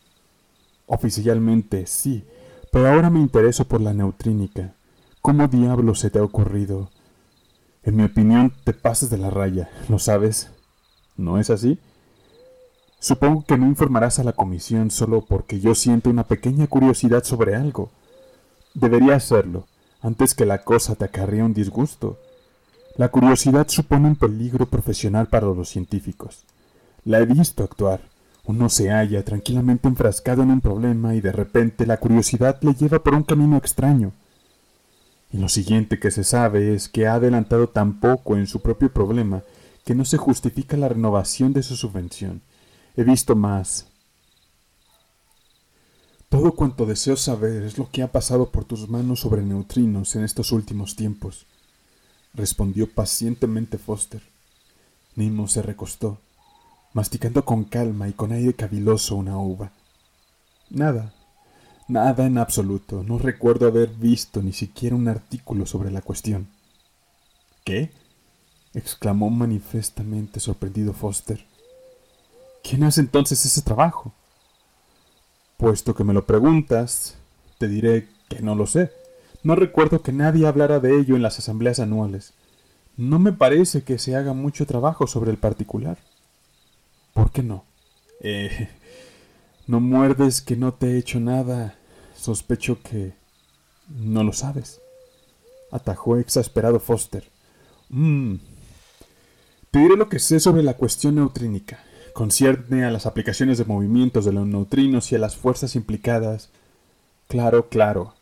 [0.89, 2.25] Oficialmente sí,
[2.73, 4.75] pero ahora me intereso por la neutrínica.
[5.21, 6.89] ¿Cómo diablos se te ha ocurrido?
[7.83, 10.51] En mi opinión, te pasas de la raya, ¿lo sabes?
[11.17, 11.79] ¿No es así?
[13.01, 17.55] Supongo que no informarás a la comisión solo porque yo siento una pequeña curiosidad sobre
[17.55, 17.91] algo.
[18.73, 19.67] Debería hacerlo,
[20.01, 22.19] antes que la cosa te acarrea un disgusto.
[22.97, 26.45] La curiosidad supone un peligro profesional para los científicos.
[27.05, 28.01] La he visto actuar.
[28.49, 32.99] Uno se halla tranquilamente enfrascado en un problema y de repente la curiosidad le lleva
[32.99, 34.13] por un camino extraño.
[35.31, 38.91] Y lo siguiente que se sabe es que ha adelantado tan poco en su propio
[38.91, 39.43] problema
[39.85, 42.41] que no se justifica la renovación de su subvención.
[42.97, 43.85] He visto más.
[46.31, 50.25] Todo cuanto deseo saber es lo que ha pasado por tus manos sobre neutrinos en
[50.25, 51.45] estos últimos tiempos,
[52.33, 54.23] respondió pacientemente Foster.
[55.17, 56.19] Nimo se recostó
[56.99, 59.71] masticando con calma y con aire caviloso una uva.
[60.69, 61.15] Nada,
[61.87, 63.05] nada en absoluto.
[63.05, 66.49] No recuerdo haber visto ni siquiera un artículo sobre la cuestión.
[67.63, 67.93] ¿Qué?
[68.75, 71.47] exclamó manifiestamente sorprendido Foster.
[72.65, 74.13] ¿Quién hace entonces ese trabajo?
[75.57, 77.17] Puesto que me lo preguntas,
[77.59, 78.91] te diré que no lo sé.
[79.45, 82.33] No recuerdo que nadie hablara de ello en las asambleas anuales.
[82.97, 85.97] No me parece que se haga mucho trabajo sobre el particular.
[87.19, 87.65] ¿Por qué no?
[88.21, 88.69] Eh,
[89.67, 91.75] no muerdes que no te he hecho nada.
[92.15, 93.13] Sospecho que
[93.89, 94.81] no lo sabes.
[95.73, 97.25] Atajó exasperado Foster.
[97.89, 98.37] Mmm.
[99.73, 101.81] Te diré lo que sé sobre la cuestión neutrínica.
[102.13, 106.51] Concierne a las aplicaciones de movimientos de los neutrinos y a las fuerzas implicadas.
[107.27, 108.15] Claro, claro.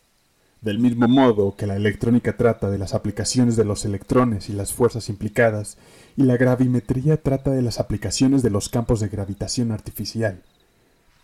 [0.66, 4.72] Del mismo modo que la electrónica trata de las aplicaciones de los electrones y las
[4.72, 5.78] fuerzas implicadas,
[6.16, 10.42] y la gravimetría trata de las aplicaciones de los campos de gravitación artificial.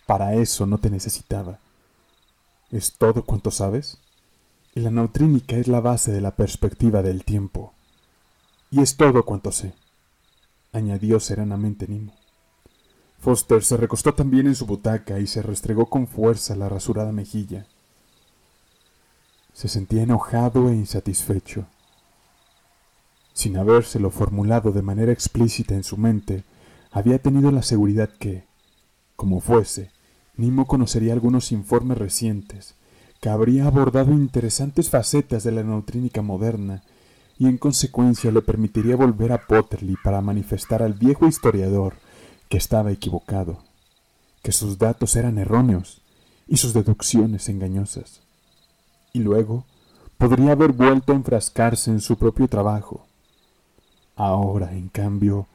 [0.06, 1.58] Para eso no te necesitaba.
[2.70, 3.98] ¿Es todo cuanto sabes?
[4.76, 7.72] Y la neutrínica es la base de la perspectiva del tiempo.
[8.70, 9.72] Y es todo cuanto sé,
[10.72, 12.14] añadió serenamente Nimo.
[13.18, 17.66] Foster se recostó también en su butaca y se restregó con fuerza la rasurada mejilla.
[19.52, 21.66] Se sentía enojado e insatisfecho.
[23.32, 26.44] Sin habérselo formulado de manera explícita en su mente,
[26.90, 28.44] había tenido la seguridad que,
[29.16, 29.90] como fuese,
[30.34, 32.74] Nimo conocería algunos informes recientes,
[33.20, 36.82] que habría abordado interesantes facetas de la neutrínica moderna,
[37.38, 41.96] y en consecuencia le permitiría volver a Potterley para manifestar al viejo historiador
[42.48, 43.62] que estaba equivocado,
[44.42, 46.00] que sus datos eran erróneos
[46.48, 48.21] y sus deducciones engañosas.
[49.12, 49.64] Y luego
[50.18, 53.06] podría haber vuelto a enfrascarse en su propio trabajo,
[54.16, 55.46] Ahora, en cambio...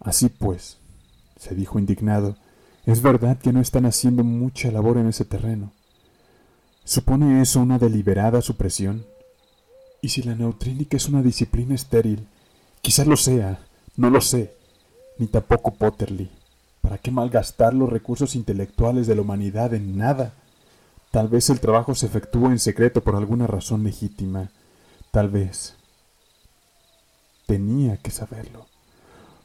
[0.00, 0.78] Así pues,
[1.36, 2.36] se dijo indignado,
[2.84, 5.72] es verdad que no están haciendo mucha labor en ese terreno.
[6.84, 9.04] ¿Supone eso una deliberada supresión?
[10.00, 12.28] ¿Y si la neutrínica es una disciplina estéril?
[12.80, 13.58] Quizás lo sea,
[13.96, 14.54] no lo sé,
[15.18, 16.30] ni tampoco Potterly.
[16.80, 20.34] ¿Para qué malgastar los recursos intelectuales de la humanidad en nada?
[21.16, 24.50] Tal vez el trabajo se efectúe en secreto por alguna razón legítima.
[25.12, 25.74] Tal vez.
[27.46, 28.66] Tenía que saberlo.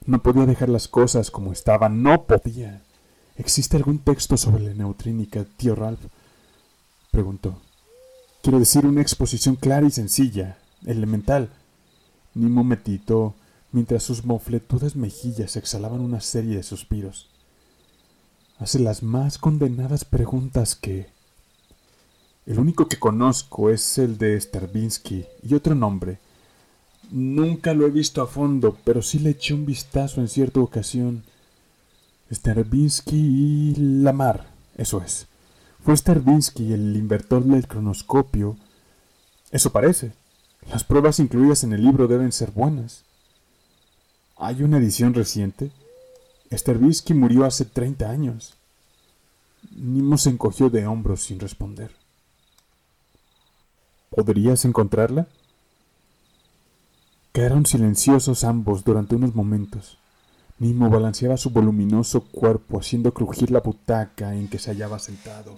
[0.05, 2.03] No podía dejar las cosas como estaban.
[2.03, 2.81] No podía.
[3.37, 6.01] ¿Existe algún texto sobre la neutrínica, tío Ralph?
[7.09, 7.55] Preguntó.
[8.43, 11.51] Quiero decir una exposición clara y sencilla, elemental.
[12.33, 13.33] Nimo me titó
[13.71, 17.29] mientras sus mofletudas mejillas exhalaban una serie de suspiros.
[18.59, 21.20] Hace las más condenadas preguntas que...
[22.51, 26.19] El único que conozco es el de Stravinsky y otro nombre,
[27.09, 31.23] Nunca lo he visto a fondo, pero sí le eché un vistazo en cierta ocasión.
[32.29, 35.27] Stravinsky y Lamar, eso es.
[35.81, 38.57] Fue Stravinsky el inventor del cronoscopio.
[39.51, 40.11] Eso parece.
[40.69, 43.03] Las pruebas incluidas en el libro deben ser buenas.
[44.35, 45.71] Hay una edición reciente.
[46.51, 48.55] Stravinsky murió hace 30 años.
[49.73, 52.00] Nimo se encogió de hombros sin responder.
[54.11, 55.27] ¿Podrías encontrarla?
[57.31, 59.97] Quedaron silenciosos ambos durante unos momentos.
[60.59, 65.55] Nimo balanceaba su voluminoso cuerpo haciendo crujir la butaca en que se hallaba sentado.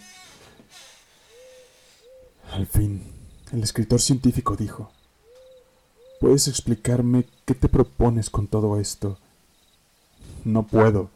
[2.52, 3.02] Al fin,
[3.52, 4.92] el escritor científico dijo,
[6.20, 9.18] ¿Puedes explicarme qué te propones con todo esto?
[10.46, 11.10] No puedo.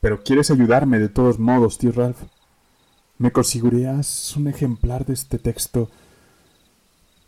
[0.00, 2.22] Pero quieres ayudarme de todos modos, tío Ralph.
[3.18, 5.90] ¿Me conseguirías un ejemplar de este texto?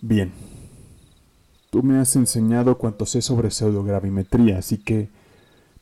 [0.00, 0.32] Bien.
[1.70, 5.08] Tú me has enseñado cuanto sé sobre pseudogravimetría, así que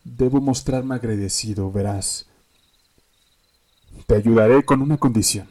[0.04, 2.26] debo mostrarme agradecido, verás.
[4.06, 5.48] Te ayudaré con una condición.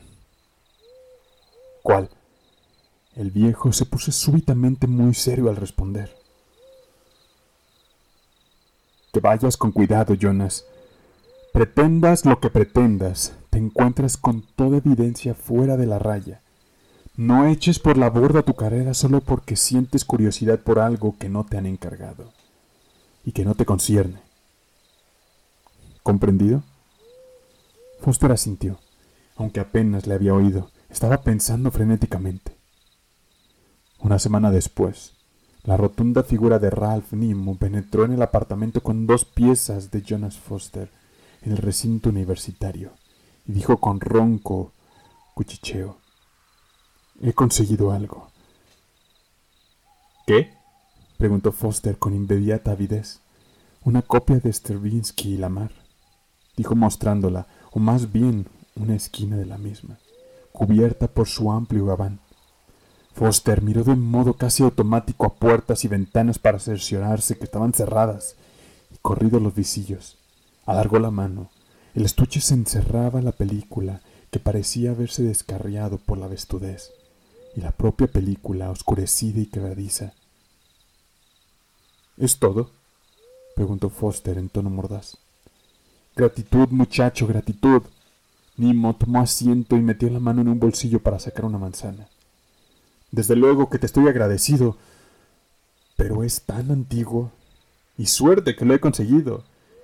[1.81, 2.09] ¿Cuál?
[3.15, 6.15] El viejo se puso súbitamente muy serio al responder.
[9.11, 10.65] Que vayas con cuidado, Jonas.
[11.51, 16.42] Pretendas lo que pretendas, te encuentras con toda evidencia fuera de la raya.
[17.15, 21.45] No eches por la borda tu carrera solo porque sientes curiosidad por algo que no
[21.45, 22.31] te han encargado
[23.23, 24.19] y que no te concierne.
[26.01, 26.63] ¿Comprendido?
[27.99, 28.79] Foster asintió,
[29.35, 30.71] aunque apenas le había oído.
[30.89, 32.57] Estaba pensando frenéticamente.
[33.99, 35.13] Una semana después,
[35.63, 40.37] la rotunda figura de Ralph Nimo penetró en el apartamento con dos piezas de Jonas
[40.37, 40.89] Foster
[41.43, 42.93] en el recinto universitario
[43.45, 44.71] y dijo con ronco
[45.35, 46.02] cuchicheo,
[47.21, 48.29] He conseguido algo.
[50.25, 50.53] ¿Qué?
[51.17, 53.19] preguntó Foster con inmediata avidez.
[53.83, 55.71] Una copia de Stravinsky y la mar,
[56.55, 59.97] dijo mostrándola, o más bien una esquina de la misma,
[60.51, 62.19] cubierta por su amplio gabán.
[63.13, 67.73] Foster miró de un modo casi automático a puertas y ventanas para cerciorarse que estaban
[67.73, 68.35] cerradas,
[68.91, 70.17] y corridos los visillos.
[70.65, 71.49] Alargó la mano.
[71.93, 74.01] El estuche se encerraba la película,
[74.31, 76.91] que parecía haberse descarriado por la vestudez,
[77.55, 80.13] y la propia película oscurecida y quebradiza.
[82.17, 82.71] ¿Es todo?
[83.55, 85.17] preguntó Foster en tono mordaz.
[86.15, 87.83] Gratitud, muchacho, gratitud.
[88.57, 92.07] Nimo tomó asiento y metió la mano en un bolsillo para sacar una manzana.
[93.11, 94.77] Desde luego que te estoy agradecido,
[95.95, 97.31] pero es tan antiguo.
[97.97, 99.43] Y suerte que lo he conseguido.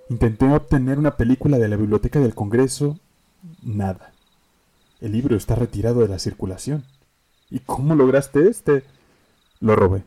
[0.10, 3.00] Intenté obtener una película de la Biblioteca del Congreso.
[3.62, 4.14] Nada.
[5.00, 6.84] El libro está retirado de la circulación.
[7.50, 8.84] ¿Y cómo lograste este?
[9.60, 10.04] Lo robé,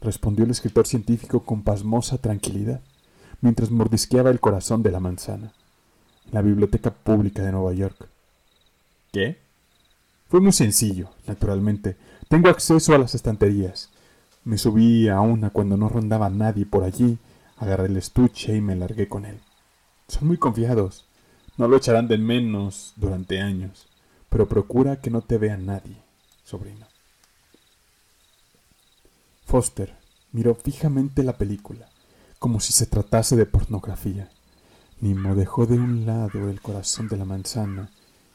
[0.00, 2.80] respondió el escritor científico con pasmosa tranquilidad,
[3.40, 5.52] mientras mordisqueaba el corazón de la manzana,
[6.26, 8.08] en la Biblioteca Pública de Nueva York.
[9.12, 9.38] ¿Qué?
[10.28, 11.96] Fue muy sencillo, naturalmente.
[12.28, 13.90] Tengo acceso a las estanterías.
[14.44, 17.18] Me subí a una cuando no rondaba nadie por allí
[17.60, 19.40] Agarré el estuche y me largué con él.
[20.06, 21.06] Son muy confiados.
[21.56, 23.88] No lo echarán de menos durante años,
[24.28, 25.96] pero procura que no te vea nadie,
[26.48, 26.86] sobrino.
[29.44, 29.94] Foster
[30.32, 31.88] miró fijamente la película,
[32.38, 34.30] como si se tratase de pornografía.
[35.00, 37.90] Nimo dejó de un lado el corazón de la manzana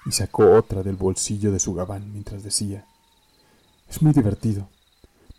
[0.05, 2.85] y sacó otra del bolsillo de su gabán mientras decía,
[3.89, 4.69] Es muy divertido.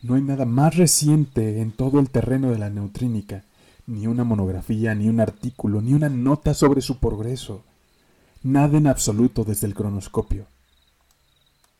[0.03, 3.45] No hay nada más reciente en todo el terreno de la neutrínica
[3.87, 7.62] ni una monografía, ni un artículo, ni una nota sobre su progreso.
[8.43, 10.47] Nada en absoluto desde el cronoscopio.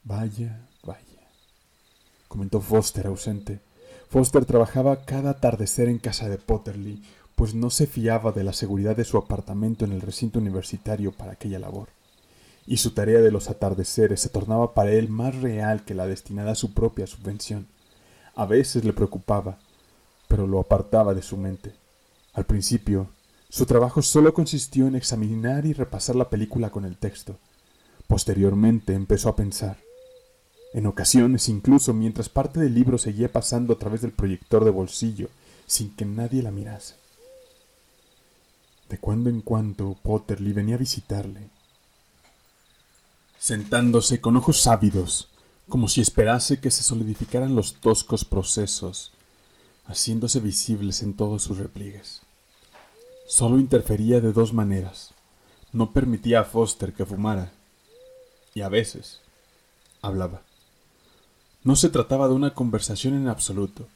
[0.03, 0.69] Vaya,
[2.35, 3.61] comentó Foster ausente.
[4.09, 7.01] Foster trabajaba cada atardecer en casa de Potterly,
[7.37, 11.31] pues no se fiaba de la seguridad de su apartamento en el recinto universitario para
[11.31, 11.91] aquella labor.
[12.67, 16.51] Y su tarea de los atardeceres se tornaba para él más real que la destinada
[16.51, 17.69] a su propia subvención.
[18.35, 19.59] A veces le preocupaba,
[20.27, 21.73] pero lo apartaba de su mente.
[22.33, 23.07] Al principio,
[23.49, 27.37] su trabajo solo consistió en examinar y repasar la película con el texto.
[28.09, 29.84] Posteriormente empezó a pensar.
[30.75, 35.29] En ocasiones, incluso mientras parte del libro seguía pasando a través del proyector de bolsillo,
[35.67, 36.97] sin que nadie la mirase.
[38.89, 41.49] De cuando en cuando Potterly venía a visitarle,
[43.39, 45.29] sentándose con ojos ávidos,
[45.69, 49.13] como si esperase que se solidificaran los toscos procesos,
[49.87, 52.23] haciéndose visibles en todos sus repliegues.
[53.29, 55.15] Solo interfería de dos maneras.
[55.73, 57.53] No permitía a Foster que fumara.
[58.55, 59.21] Y a veces
[60.03, 60.43] hablaba.
[61.65, 63.89] No se trataba de una conversación en absoluto,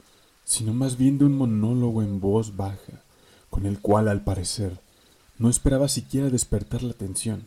[0.44, 3.02] sino más bien de un monólogo en voz baja,
[3.50, 4.80] con el cual, al parecer,
[5.38, 7.44] no esperaba siquiera despertar la atención.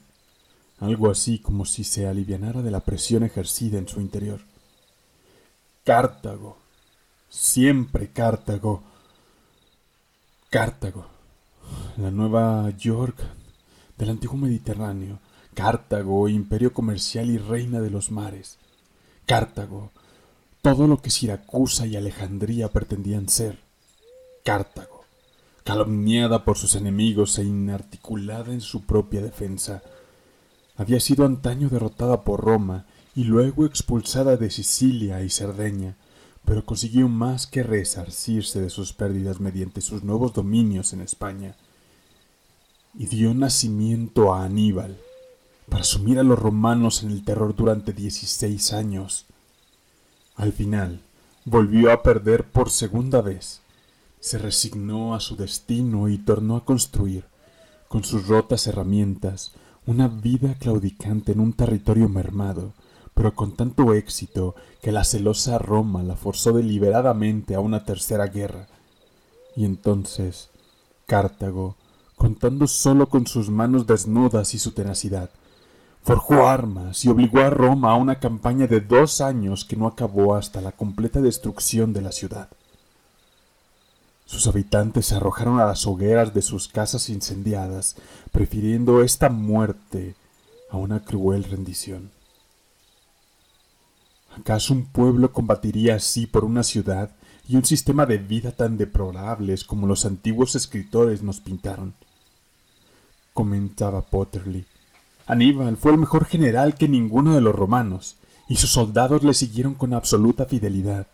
[0.79, 4.41] algo así como si se alivianara de la presión ejercida en su interior.
[5.83, 6.57] Cartago,
[7.29, 8.81] siempre Cartago,
[10.49, 11.05] Cartago,
[11.97, 13.17] la Nueva York
[13.97, 15.19] del antiguo Mediterráneo,
[15.53, 18.57] Cartago, imperio comercial y reina de los mares,
[19.27, 19.91] Cartago,
[20.61, 23.59] todo lo que Siracusa y Alejandría pretendían ser,
[24.43, 25.05] Cartago,
[25.63, 29.81] calumniada por sus enemigos e inarticulada en su propia defensa,
[30.77, 32.85] había sido antaño derrotada por Roma
[33.15, 35.95] y luego expulsada de Sicilia y Cerdeña,
[36.45, 41.55] pero consiguió más que resarcirse de sus pérdidas mediante sus nuevos dominios en España,
[42.93, 44.97] y dio nacimiento a Aníbal,
[45.69, 49.25] para sumir a los romanos en el terror durante dieciséis años.
[50.41, 51.01] Al final,
[51.45, 53.61] volvió a perder por segunda vez,
[54.19, 57.25] se resignó a su destino y tornó a construir,
[57.87, 59.51] con sus rotas herramientas,
[59.85, 62.73] una vida claudicante en un territorio mermado,
[63.13, 68.65] pero con tanto éxito que la celosa Roma la forzó deliberadamente a una tercera guerra.
[69.55, 70.49] Y entonces
[71.05, 71.75] Cartago,
[72.15, 75.29] contando solo con sus manos desnudas y su tenacidad,
[76.03, 80.35] forjó armas y obligó a Roma a una campaña de dos años que no acabó
[80.35, 82.49] hasta la completa destrucción de la ciudad.
[84.25, 87.95] Sus habitantes se arrojaron a las hogueras de sus casas incendiadas,
[88.31, 90.15] prefiriendo esta muerte
[90.69, 92.11] a una cruel rendición.
[94.37, 97.11] ¿Acaso un pueblo combatiría así por una ciudad
[97.47, 101.93] y un sistema de vida tan deplorables como los antiguos escritores nos pintaron?
[103.33, 104.65] comentaba Potterly.
[105.31, 108.17] Aníbal fue el mejor general que ninguno de los romanos,
[108.47, 111.07] y sus soldados le siguieron con absoluta fidelidad.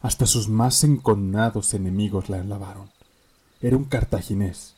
[0.00, 2.90] Hasta sus más enconados enemigos la alabaron.
[3.60, 4.74] Era un cartaginés.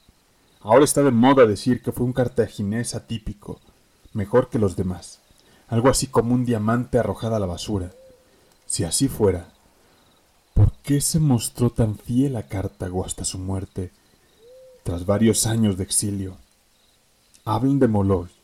[0.60, 3.60] Ahora está de moda decir que fue un cartaginés atípico,
[4.12, 5.20] mejor que los demás
[5.70, 7.92] algo así como un diamante arrojado a la basura.
[8.66, 9.52] Si así fuera,
[10.52, 13.92] ¿por qué se mostró tan fiel a Cartago hasta su muerte,
[14.82, 16.36] tras varios años de exilio?
[17.44, 18.39] Hablan de Moloch.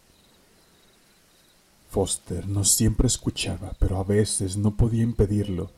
[1.97, 5.71] Foster no siempre escuchaba, pero a veces no podía impedirlo,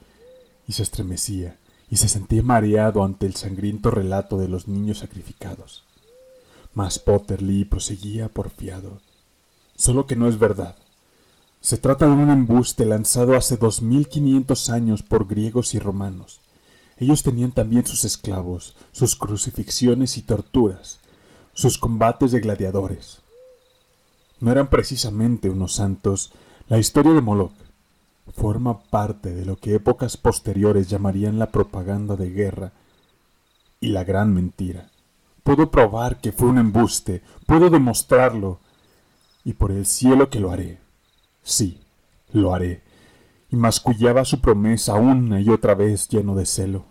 [0.66, 1.58] y se estremecía,
[1.88, 5.84] y se sentía mareado ante el sangriento relato de los niños sacrificados.
[6.74, 9.00] Mas Potterly proseguía porfiado.
[9.76, 10.74] Solo que no es verdad.
[11.60, 16.40] Se trata de un embuste lanzado hace dos mil quinientos años por griegos y romanos.
[16.96, 20.98] Ellos tenían también sus esclavos, sus crucifixiones y torturas,
[21.54, 23.20] sus combates de gladiadores.
[24.40, 26.32] No eran precisamente unos santos.
[26.68, 27.52] La historia de Moloch
[28.36, 32.72] forma parte de lo que épocas posteriores llamarían la propaganda de guerra
[33.80, 34.90] y la gran mentira.
[35.42, 38.60] Puedo probar que fue un embuste, puedo demostrarlo,
[39.44, 40.78] y por el cielo que lo haré.
[41.42, 41.80] Sí,
[42.32, 42.82] lo haré.
[43.50, 46.84] Y mascullaba su promesa una y otra vez lleno de celo.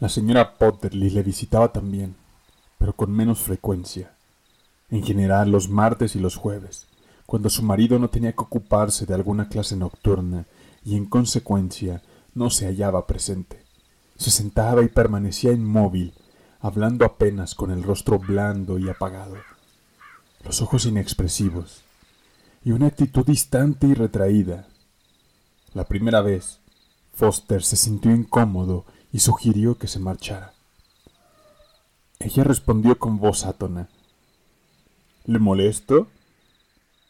[0.00, 2.16] La señora Potterly le visitaba también,
[2.84, 4.12] pero con menos frecuencia.
[4.90, 6.86] En general los martes y los jueves,
[7.24, 10.44] cuando su marido no tenía que ocuparse de alguna clase nocturna
[10.84, 12.02] y en consecuencia
[12.34, 13.64] no se hallaba presente.
[14.18, 16.12] Se sentaba y permanecía inmóvil,
[16.60, 19.36] hablando apenas con el rostro blando y apagado
[20.44, 21.84] los ojos inexpresivos
[22.66, 24.68] y una actitud distante y retraída.
[25.72, 26.58] La primera vez,
[27.14, 30.53] Foster se sintió incómodo y sugirió que se marchara.
[32.18, 33.88] Ella respondió con voz átona.
[35.26, 36.08] ¿Le molesto?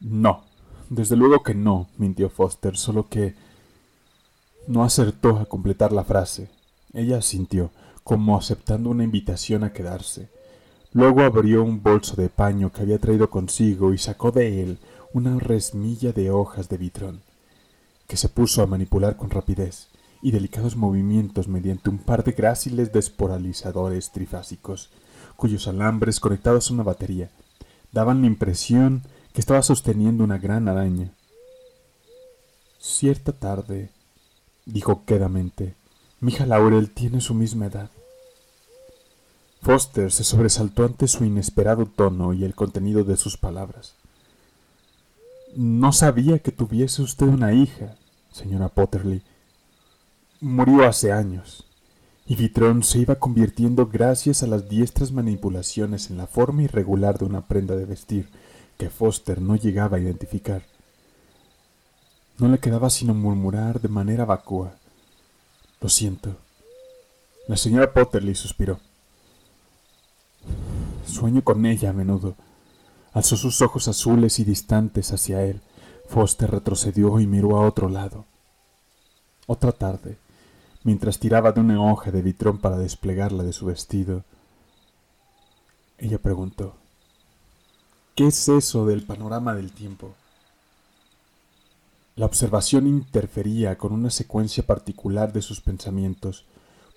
[0.01, 0.45] No,
[0.91, 3.35] desde luego que no, mintió Foster, solo que
[4.67, 6.49] no acertó a completar la frase.
[6.93, 7.71] Ella asintió,
[8.03, 10.29] como aceptando una invitación a quedarse.
[10.93, 14.79] Luego abrió un bolso de paño que había traído consigo y sacó de él
[15.13, 17.23] una resmilla de hojas de vitrón,
[18.07, 19.89] que se puso a manipular con rapidez
[20.25, 24.89] y delicados movimientos mediante un par de gráciles desporalizadores trifásicos,
[25.37, 27.31] cuyos alambres conectados a una batería
[27.93, 29.03] daban la impresión
[29.35, 31.11] que estaba sosteniendo una gran araña.
[32.81, 33.91] Cierta tarde,
[34.64, 35.75] dijo quedamente,
[36.20, 37.91] mi hija Laurel tiene su misma edad.
[39.61, 43.93] Foster se sobresaltó ante su inesperado tono y el contenido de sus palabras.
[45.55, 47.97] No sabía que tuviese usted una hija,
[48.33, 49.22] señora Potterly.
[50.47, 51.64] Murió hace años,
[52.26, 57.24] y Vitrón se iba convirtiendo gracias a las diestras manipulaciones en la forma irregular de
[57.24, 58.28] una prenda de vestir
[58.76, 60.66] que Foster no llegaba a identificar.
[62.36, 64.74] No le quedaba sino murmurar de manera vacua.
[65.80, 66.36] Lo siento.
[67.49, 68.80] La señora Potterly suspiró.
[71.07, 72.36] Sueño con ella a menudo.
[73.14, 75.62] Alzó sus ojos azules y distantes hacia él.
[76.07, 78.26] Foster retrocedió y miró a otro lado.
[79.47, 80.18] Otra tarde,
[80.85, 84.22] mientras tiraba de una hoja de vitrón para desplegarla de su vestido,
[85.99, 86.74] ella preguntó,
[88.14, 90.14] ¿qué es eso del panorama del tiempo?
[92.16, 96.45] La observación interfería con una secuencia particular de sus pensamientos,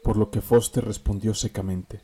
[0.04, 2.02] por lo que Foster respondió secamente.